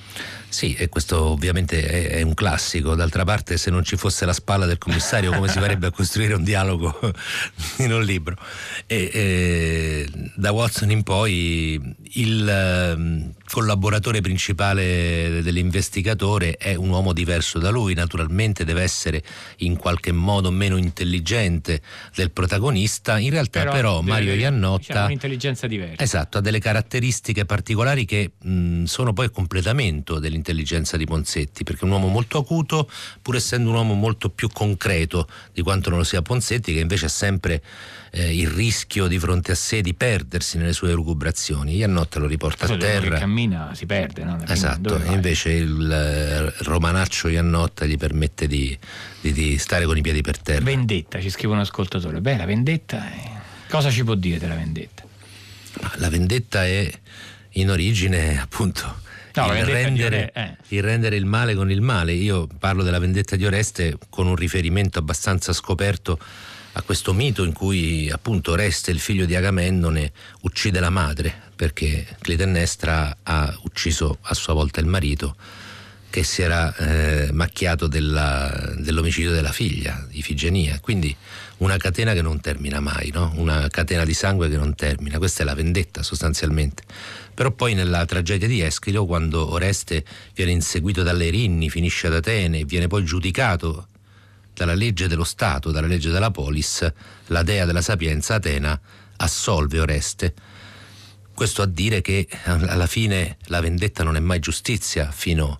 Sì, 0.49 0.73
e 0.75 0.89
questo 0.89 1.23
ovviamente 1.23 1.85
è, 1.85 2.09
è, 2.17 2.21
un 2.21 2.33
classico. 2.33 2.95
D'altra 2.95 3.23
parte, 3.23 3.57
se 3.57 3.69
non 3.69 3.83
ci 3.83 3.97
fosse 3.97 4.25
la 4.25 4.33
spalla 4.33 4.65
del 4.65 4.77
commissario, 4.77 5.31
come 5.31 5.49
si 5.49 5.59
farebbe 5.59 5.87
a 5.87 5.91
costruire 5.91 6.33
un 6.33 6.43
dialogo 6.43 6.97
in 7.79 7.91
un 7.91 8.03
libro? 8.03 8.35
E, 8.85 9.09
e, 9.13 10.31
da 10.35 10.51
Watson 10.51 10.89
in 10.89 11.03
poi 11.03 11.95
il 12.13 12.93
um, 12.95 13.33
collaboratore 13.49 14.21
principale 14.21 15.41
dell'investigatore 15.41 16.57
è 16.57 16.75
un 16.75 16.89
uomo 16.89 17.13
diverso 17.13 17.59
da 17.59 17.69
lui, 17.69 17.93
naturalmente 17.93 18.65
deve 18.65 18.81
essere 18.81 19.23
in 19.57 19.77
qualche 19.77 20.11
modo 20.11 20.51
meno 20.51 20.77
intelligente 20.77 21.81
del 22.15 22.31
protagonista. 22.31 23.17
In 23.17 23.29
realtà, 23.29 23.59
però, 23.59 23.71
però 23.71 24.01
Mario 24.01 24.33
Iannotta 24.33 24.77
diciamo, 24.77 25.05
un'intelligenza 25.05 25.67
diversa. 25.67 26.03
Esatto, 26.03 26.37
ha 26.37 26.41
delle 26.41 26.59
caratteristiche 26.59 27.45
particolari 27.45 28.05
che 28.05 28.31
mh, 28.37 28.83
sono 28.83 29.13
poi 29.13 29.31
completamento 29.31 30.19
dell'intelligenza 30.19 30.97
di 30.97 31.05
Ponsetti, 31.05 31.63
perché 31.63 31.81
è 31.81 31.85
un 31.85 31.91
uomo 31.91 32.07
molto 32.07 32.37
acuto, 32.39 32.89
pur 33.21 33.35
essendo 33.35 33.69
un 33.69 33.75
uomo 33.75 33.93
molto 33.93 34.29
più 34.29 34.49
concreto 34.49 35.27
di 35.53 35.61
quanto 35.61 35.89
non 35.89 35.99
lo 35.99 36.05
sia 36.05 36.21
Ponsetti, 36.21 36.73
che 36.73 36.79
invece 36.79 37.05
ha 37.05 37.09
sempre 37.09 37.63
eh, 38.11 38.35
il 38.35 38.49
rischio 38.49 39.07
di 39.07 39.19
fronte 39.19 39.51
a 39.53 39.55
sé 39.55 39.81
di 39.81 39.93
perdersi 39.93 40.57
nelle 40.57 40.73
sue 40.73 40.91
elucubrazioni. 40.91 41.75
Iannotta 41.75 42.19
lo 42.19 42.27
riporta 42.27 42.65
a 42.65 42.77
terra. 42.77 43.35
Cammina 43.37 43.75
si 43.75 43.85
perde, 43.85 44.23
no? 44.23 44.39
Esatto, 44.47 44.99
invece 45.05 45.51
il 45.51 45.91
eh, 45.91 46.63
romanaccio 46.63 47.27
Iannotta 47.27 47.85
gli 47.85 47.95
permette 47.95 48.47
di, 48.47 48.75
di, 49.21 49.31
di, 49.31 49.57
stare 49.59 49.85
con 49.85 49.95
i 49.95 50.01
piedi 50.01 50.21
per 50.21 50.39
terra. 50.39 50.63
Vendetta, 50.63 51.21
ci 51.21 51.29
scrive 51.29 51.53
un 51.53 51.59
ascoltatore. 51.59 52.19
Beh, 52.19 52.37
la 52.37 52.45
vendetta, 52.45 53.05
è... 53.05 53.31
cosa 53.69 53.91
ci 53.91 54.03
può 54.03 54.15
dire 54.15 54.39
della 54.39 54.55
vendetta? 54.55 55.03
La 55.97 56.09
vendetta 56.09 56.65
è 56.65 56.91
in 57.51 57.69
origine 57.69 58.41
appunto 58.41 59.01
no, 59.35 59.53
il, 59.55 59.65
rendere, 59.65 60.31
eh. 60.33 60.57
il, 60.69 60.81
rendere, 60.81 61.15
il 61.15 61.25
male 61.25 61.53
con 61.53 61.69
il 61.69 61.81
male. 61.81 62.13
Io 62.13 62.47
parlo 62.57 62.81
della 62.81 62.99
vendetta 62.99 63.35
di 63.35 63.45
Oreste 63.45 63.99
con 64.09 64.25
un 64.25 64.35
riferimento 64.35 64.97
abbastanza 64.97 65.53
scoperto 65.53 66.17
a 66.71 66.81
questo 66.81 67.13
mito 67.13 67.43
in 67.43 67.53
cui 67.53 68.09
appunto 68.09 68.53
Oreste, 68.53 68.89
il 68.89 68.99
figlio 68.99 69.25
di 69.25 69.35
Agamennone, 69.35 70.11
uccide 70.41 70.79
la 70.79 70.89
madre 70.89 71.45
perché 71.57 72.05
Clitennestra 72.21 73.17
ha 73.23 73.59
ucciso 73.63 74.19
a 74.21 74.35
sua 74.35 74.53
volta 74.53 74.79
il 74.79 74.85
marito 74.85 75.35
che 76.09 76.23
si 76.23 76.41
era 76.43 76.73
eh, 76.75 77.31
macchiato 77.33 77.87
della, 77.87 78.73
dell'omicidio 78.77 79.31
della 79.31 79.51
figlia, 79.51 80.07
Ifigenia. 80.11 80.79
Quindi 80.79 81.13
una 81.57 81.77
catena 81.77 82.13
che 82.13 82.21
non 82.21 82.39
termina 82.39 82.79
mai, 82.79 83.09
no? 83.11 83.33
una 83.35 83.67
catena 83.69 84.05
di 84.05 84.13
sangue 84.13 84.49
che 84.49 84.55
non 84.55 84.75
termina. 84.75 85.17
Questa 85.17 85.41
è 85.41 85.45
la 85.45 85.55
vendetta 85.55 86.03
sostanzialmente. 86.03 86.83
Però 87.33 87.51
poi 87.51 87.73
nella 87.73 88.05
tragedia 88.05 88.47
di 88.47 88.61
Eschilo, 88.61 89.05
quando 89.05 89.51
Oreste 89.51 90.05
viene 90.33 90.51
inseguito 90.51 91.01
dalle 91.03 91.29
Rinni, 91.29 91.69
finisce 91.69 92.07
ad 92.07 92.13
Atene 92.13 92.59
e 92.59 92.65
viene 92.65 92.87
poi 92.87 93.03
giudicato 93.03 93.87
dalla 94.53 94.75
legge 94.75 95.07
dello 95.07 95.23
Stato, 95.23 95.71
dalla 95.71 95.87
legge 95.87 96.11
della 96.11 96.31
polis, 96.31 96.89
la 97.27 97.41
dea 97.43 97.65
della 97.65 97.81
sapienza 97.81 98.35
Atena 98.35 98.79
assolve 99.17 99.79
Oreste 99.79 100.33
questo 101.37 101.61
a 101.61 101.67
dire 101.67 102.01
che 102.01 102.27
alla 102.45 102.87
fine 102.87 103.37
la 103.45 103.61
vendetta 103.61 104.01
non 104.01 104.15
è 104.15 104.19
mai 104.19 104.39
giustizia 104.39 105.11
fino 105.11 105.59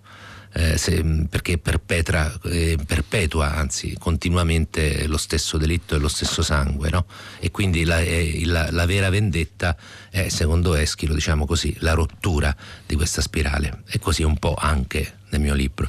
eh, 0.54 0.76
se, 0.76 1.04
perché 1.30 1.58
perpetra, 1.58 2.36
eh, 2.46 2.76
perpetua 2.84 3.54
anzi 3.54 3.94
continuamente 3.96 5.06
lo 5.06 5.16
stesso 5.16 5.56
delitto 5.56 5.94
e 5.94 5.98
lo 5.98 6.08
stesso 6.08 6.42
sangue 6.42 6.90
no? 6.90 7.06
e 7.38 7.52
quindi 7.52 7.84
la, 7.84 8.00
eh, 8.00 8.42
la, 8.46 8.72
la, 8.72 8.86
vera 8.86 9.08
vendetta 9.08 9.76
è 10.10 10.28
secondo 10.28 10.74
Eschilo 10.74 11.14
diciamo 11.14 11.46
così 11.46 11.76
la 11.78 11.92
rottura 11.92 12.52
di 12.84 12.96
questa 12.96 13.20
spirale 13.20 13.84
e 13.86 14.00
così 14.00 14.24
un 14.24 14.36
po' 14.36 14.56
anche 14.58 15.18
nel 15.28 15.40
mio 15.40 15.54
libro 15.54 15.88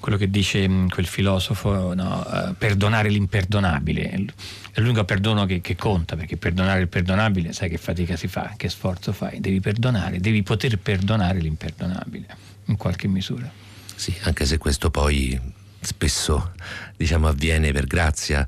quello 0.00 0.16
che 0.16 0.28
dice 0.28 0.68
mm, 0.68 0.88
quel 0.88 1.06
filosofo, 1.06 1.94
no? 1.94 2.26
uh, 2.26 2.54
perdonare 2.56 3.08
l'imperdonabile. 3.08 4.24
È 4.72 4.80
l'unico 4.80 5.04
perdono 5.04 5.46
che, 5.46 5.60
che, 5.60 5.76
conta, 5.76 6.16
perché 6.16 6.36
perdonare 6.36 6.80
il 6.80 6.88
perdonabile, 6.88 7.52
sai 7.52 7.68
che 7.68 7.78
fatica 7.78 8.16
si 8.16 8.26
fa, 8.26 8.54
che 8.56 8.68
sforzo 8.68 9.12
fai. 9.12 9.40
Devi 9.40 9.60
perdonare, 9.60 10.18
devi 10.18 10.42
poter 10.42 10.78
perdonare 10.78 11.38
l'imperdonabile, 11.38 12.26
in 12.64 12.76
qualche 12.76 13.06
misura. 13.06 13.48
Sì, 13.94 14.14
anche 14.22 14.46
se 14.46 14.58
questo 14.58 14.90
poi 14.90 15.38
spesso 15.80 16.52
diciamo, 16.96 17.28
avviene 17.28 17.72
per 17.72 17.86
grazia 17.86 18.46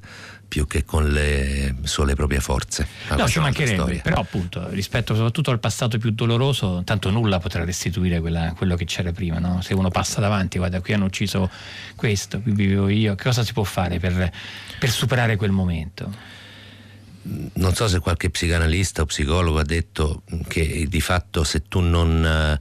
più 0.53 0.67
che 0.67 0.85
con 0.85 1.09
le 1.09 1.77
sole 1.85 2.15
proprie 2.15 2.39
forze. 2.39 2.87
No, 3.17 3.27
ci 3.27 3.39
mancherebbe, 3.39 4.03
però 4.03 4.21
appunto 4.21 4.69
rispetto 4.69 5.15
soprattutto 5.15 5.51
al 5.51 5.59
passato 5.59 5.97
più 5.97 6.11
doloroso, 6.11 6.83
tanto 6.85 7.09
nulla 7.09 7.39
potrà 7.39 7.65
restituire 7.65 8.21
quella, 8.21 8.53
quello 8.55 8.77
che 8.77 8.85
c'era 8.85 9.13
prima. 9.13 9.39
No? 9.39 9.63
Se 9.63 9.73
uno 9.73 9.89
passa 9.89 10.21
davanti, 10.21 10.59
guarda, 10.59 10.83
qui 10.83 10.93
hanno 10.93 11.07
ucciso 11.07 11.49
questo, 11.97 12.43
qui 12.43 12.53
vivevo 12.53 12.91
io, 12.91 13.15
che 13.15 13.25
cosa 13.25 13.43
si 13.45 13.55
può 13.55 13.63
fare 13.63 13.99
per, 13.99 14.31
per 14.79 14.91
superare 14.91 15.37
quel 15.37 15.53
momento? 15.53 16.13
Non 17.55 17.75
so 17.75 17.89
se 17.89 18.01
qualche 18.01 18.29
psicanalista 18.29 19.01
o 19.01 19.07
psicologo 19.07 19.59
ha 19.59 19.65
detto 19.65 20.21
che 20.49 20.87
di 20.87 21.01
fatto 21.01 21.45
se 21.45 21.63
tu 21.67 21.81
non 21.81 22.61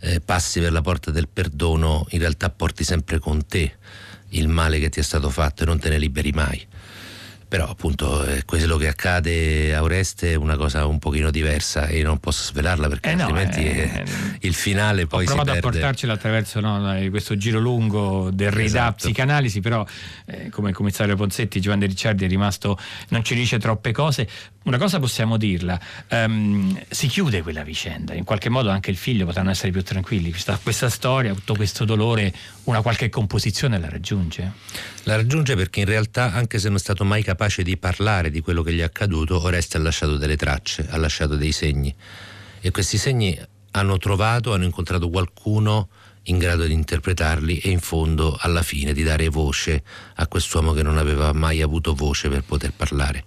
eh, 0.00 0.20
passi 0.20 0.60
per 0.60 0.72
la 0.72 0.82
porta 0.82 1.10
del 1.10 1.26
perdono, 1.26 2.04
in 2.10 2.18
realtà 2.18 2.50
porti 2.50 2.84
sempre 2.84 3.18
con 3.18 3.46
te 3.46 3.76
il 4.32 4.48
male 4.48 4.78
che 4.78 4.90
ti 4.90 5.00
è 5.00 5.02
stato 5.02 5.30
fatto 5.30 5.62
e 5.62 5.66
non 5.66 5.78
te 5.78 5.88
ne 5.88 5.96
liberi 5.96 6.32
mai 6.32 6.68
però 7.50 7.66
appunto 7.68 8.24
eh, 8.24 8.44
quello 8.44 8.76
che 8.76 8.86
accade 8.86 9.74
a 9.74 9.82
Oreste 9.82 10.30
è 10.30 10.34
una 10.36 10.56
cosa 10.56 10.86
un 10.86 11.00
pochino 11.00 11.32
diversa 11.32 11.88
e 11.88 12.00
non 12.00 12.20
posso 12.20 12.44
svelarla 12.44 12.86
perché 12.86 13.10
eh 13.10 13.14
no, 13.16 13.24
altrimenti 13.24 13.64
eh, 13.64 14.04
il 14.42 14.54
finale 14.54 15.08
poi 15.08 15.26
si 15.26 15.34
perde. 15.34 15.40
Ho 15.40 15.44
provato 15.44 15.66
a 15.66 15.70
portarcela 15.70 16.12
attraverso 16.12 16.60
no, 16.60 16.96
questo 17.10 17.36
giro 17.36 17.58
lungo 17.58 18.30
del 18.32 18.52
Reda 18.52 18.64
esatto. 18.64 18.94
psicanalisi 18.98 19.58
però 19.58 19.84
eh, 20.26 20.48
come 20.50 20.70
commissario 20.70 21.16
Ponsetti 21.16 21.60
Giovanni 21.60 21.86
Ricciardi 21.86 22.24
è 22.24 22.28
rimasto 22.28 22.78
non 23.08 23.24
ci 23.24 23.34
dice 23.34 23.58
troppe 23.58 23.90
cose 23.90 24.28
una 24.62 24.76
cosa 24.76 24.98
possiamo 24.98 25.38
dirla, 25.38 25.80
um, 26.10 26.78
si 26.90 27.06
chiude 27.06 27.40
quella 27.42 27.62
vicenda, 27.62 28.12
in 28.12 28.24
qualche 28.24 28.50
modo 28.50 28.68
anche 28.68 28.90
il 28.90 28.96
figlio 28.96 29.24
potranno 29.24 29.50
essere 29.50 29.70
più 29.70 29.82
tranquilli, 29.82 30.30
questa, 30.30 30.58
questa, 30.62 30.90
storia, 30.90 31.32
tutto 31.32 31.54
questo 31.54 31.86
dolore, 31.86 32.32
una 32.64 32.82
qualche 32.82 33.08
composizione 33.08 33.78
la 33.78 33.88
raggiunge? 33.88 34.52
La 35.04 35.16
raggiunge 35.16 35.56
perché 35.56 35.80
in 35.80 35.86
realtà 35.86 36.34
anche 36.34 36.58
se 36.58 36.68
non 36.68 36.76
è 36.76 36.80
stato 36.80 37.04
mai 37.04 37.22
capace 37.22 37.62
di 37.62 37.78
parlare 37.78 38.30
di 38.30 38.40
quello 38.40 38.62
che 38.62 38.74
gli 38.74 38.80
è 38.80 38.84
accaduto, 38.84 39.42
Oreste 39.42 39.78
ha 39.78 39.80
lasciato 39.80 40.18
delle 40.18 40.36
tracce, 40.36 40.86
ha 40.90 40.96
lasciato 40.98 41.36
dei 41.36 41.52
segni 41.52 41.94
e 42.60 42.70
questi 42.70 42.98
segni 42.98 43.38
hanno 43.72 43.96
trovato, 43.96 44.52
hanno 44.52 44.64
incontrato 44.64 45.08
qualcuno 45.08 45.88
in 46.24 46.36
grado 46.36 46.66
di 46.66 46.74
interpretarli 46.74 47.58
e 47.58 47.70
in 47.70 47.80
fondo 47.80 48.36
alla 48.38 48.62
fine 48.62 48.92
di 48.92 49.02
dare 49.02 49.28
voce 49.30 49.82
a 50.16 50.26
quest'uomo 50.26 50.72
che 50.72 50.82
non 50.82 50.98
aveva 50.98 51.32
mai 51.32 51.62
avuto 51.62 51.94
voce 51.94 52.28
per 52.28 52.42
poter 52.42 52.72
parlare. 52.76 53.24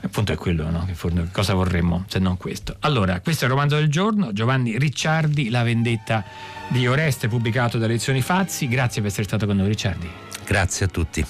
Appunto 0.00 0.32
è 0.32 0.36
quello, 0.36 0.70
no? 0.70 0.88
cosa 1.32 1.54
vorremmo 1.54 2.04
se 2.08 2.18
non 2.18 2.36
questo. 2.36 2.76
Allora, 2.80 3.20
questo 3.20 3.44
è 3.44 3.46
il 3.46 3.52
romanzo 3.52 3.76
del 3.76 3.90
giorno, 3.90 4.32
Giovanni 4.32 4.78
Ricciardi, 4.78 5.50
La 5.50 5.62
vendetta 5.62 6.24
di 6.68 6.86
Oreste, 6.86 7.28
pubblicato 7.28 7.78
da 7.78 7.86
Lezioni 7.86 8.22
Fazzi. 8.22 8.68
Grazie 8.68 9.02
per 9.02 9.10
essere 9.10 9.26
stato 9.26 9.46
con 9.46 9.56
noi, 9.56 9.68
Ricciardi. 9.68 10.08
Grazie 10.44 10.86
a 10.86 10.88
tutti. 10.88 11.24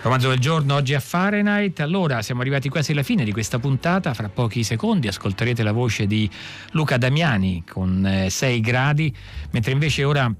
Romanzo 0.00 0.28
del 0.28 0.38
giorno 0.38 0.74
oggi 0.74 0.94
a 0.94 1.00
Fahrenheit. 1.00 1.80
Allora, 1.80 2.22
siamo 2.22 2.40
arrivati 2.40 2.68
quasi 2.68 2.92
alla 2.92 3.02
fine 3.02 3.24
di 3.24 3.32
questa 3.32 3.58
puntata. 3.58 4.14
Fra 4.14 4.28
pochi 4.28 4.62
secondi 4.62 5.08
ascolterete 5.08 5.64
la 5.64 5.72
voce 5.72 6.06
di 6.06 6.30
Luca 6.70 6.96
Damiani 6.98 7.64
con 7.68 8.26
6 8.28 8.56
eh, 8.56 8.60
gradi, 8.60 9.14
mentre 9.50 9.72
invece 9.72 10.04
ora 10.04 10.32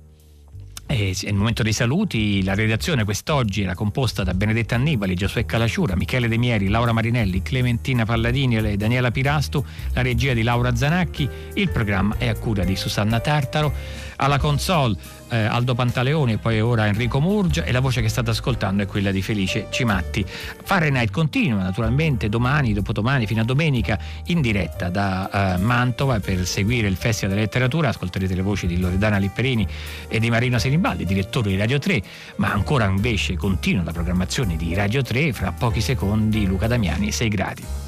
è 0.88 0.94
il 0.94 1.34
momento 1.34 1.62
dei 1.62 1.74
saluti, 1.74 2.42
la 2.42 2.54
redazione 2.54 3.04
quest'oggi 3.04 3.60
era 3.60 3.74
composta 3.74 4.24
da 4.24 4.32
Benedetta 4.32 4.76
Annibali, 4.76 5.14
Giosuè 5.14 5.44
Calaciura, 5.44 5.94
Michele 5.94 6.28
De 6.28 6.38
Mieri, 6.38 6.68
Laura 6.68 6.92
Marinelli, 6.92 7.42
Clementina 7.42 8.06
Palladini 8.06 8.56
e 8.56 8.76
Daniela 8.78 9.10
Pirastu, 9.10 9.62
la 9.92 10.00
regia 10.00 10.32
di 10.32 10.42
Laura 10.42 10.74
Zanacchi, 10.74 11.28
il 11.54 11.68
programma 11.68 12.14
è 12.16 12.28
a 12.28 12.34
cura 12.34 12.64
di 12.64 12.74
Susanna 12.74 13.20
Tartaro, 13.20 13.70
alla 14.16 14.38
console 14.38 14.96
eh, 15.28 15.36
Aldo 15.36 15.74
Pantaleoni 15.74 16.32
e 16.32 16.38
poi 16.38 16.60
ora 16.60 16.86
Enrico 16.86 17.20
Murgia 17.20 17.64
e 17.64 17.72
la 17.72 17.80
voce 17.80 18.00
che 18.00 18.08
state 18.08 18.30
ascoltando 18.30 18.82
è 18.82 18.86
quella 18.86 19.10
di 19.10 19.22
Felice 19.22 19.66
Cimatti. 19.70 20.24
Fahrenheit 20.64 21.10
continua 21.10 21.62
naturalmente 21.62 22.28
domani, 22.28 22.72
dopodomani, 22.72 23.26
fino 23.26 23.42
a 23.42 23.44
domenica 23.44 23.98
in 24.26 24.40
diretta 24.40 24.88
da 24.88 25.54
eh, 25.54 25.58
Mantova 25.58 26.20
per 26.20 26.46
seguire 26.46 26.88
il 26.88 26.96
Festival 26.96 27.30
della 27.30 27.42
Letteratura. 27.42 27.88
Ascolterete 27.88 28.34
le 28.34 28.42
voci 28.42 28.66
di 28.66 28.78
Loredana 28.78 29.18
Lipperini 29.18 29.66
e 30.08 30.18
di 30.18 30.30
Marino 30.30 30.58
Senibaldi, 30.78 31.04
direttore 31.04 31.50
di 31.50 31.56
Radio 31.56 31.80
3, 31.80 32.02
ma 32.36 32.52
ancora 32.52 32.84
invece 32.84 33.36
continua 33.36 33.82
la 33.82 33.90
programmazione 33.90 34.56
di 34.56 34.74
Radio 34.74 35.02
3, 35.02 35.32
fra 35.32 35.50
pochi 35.50 35.80
secondi 35.80 36.46
Luca 36.46 36.68
Damiani, 36.68 37.10
6 37.10 37.28
gradi. 37.28 37.87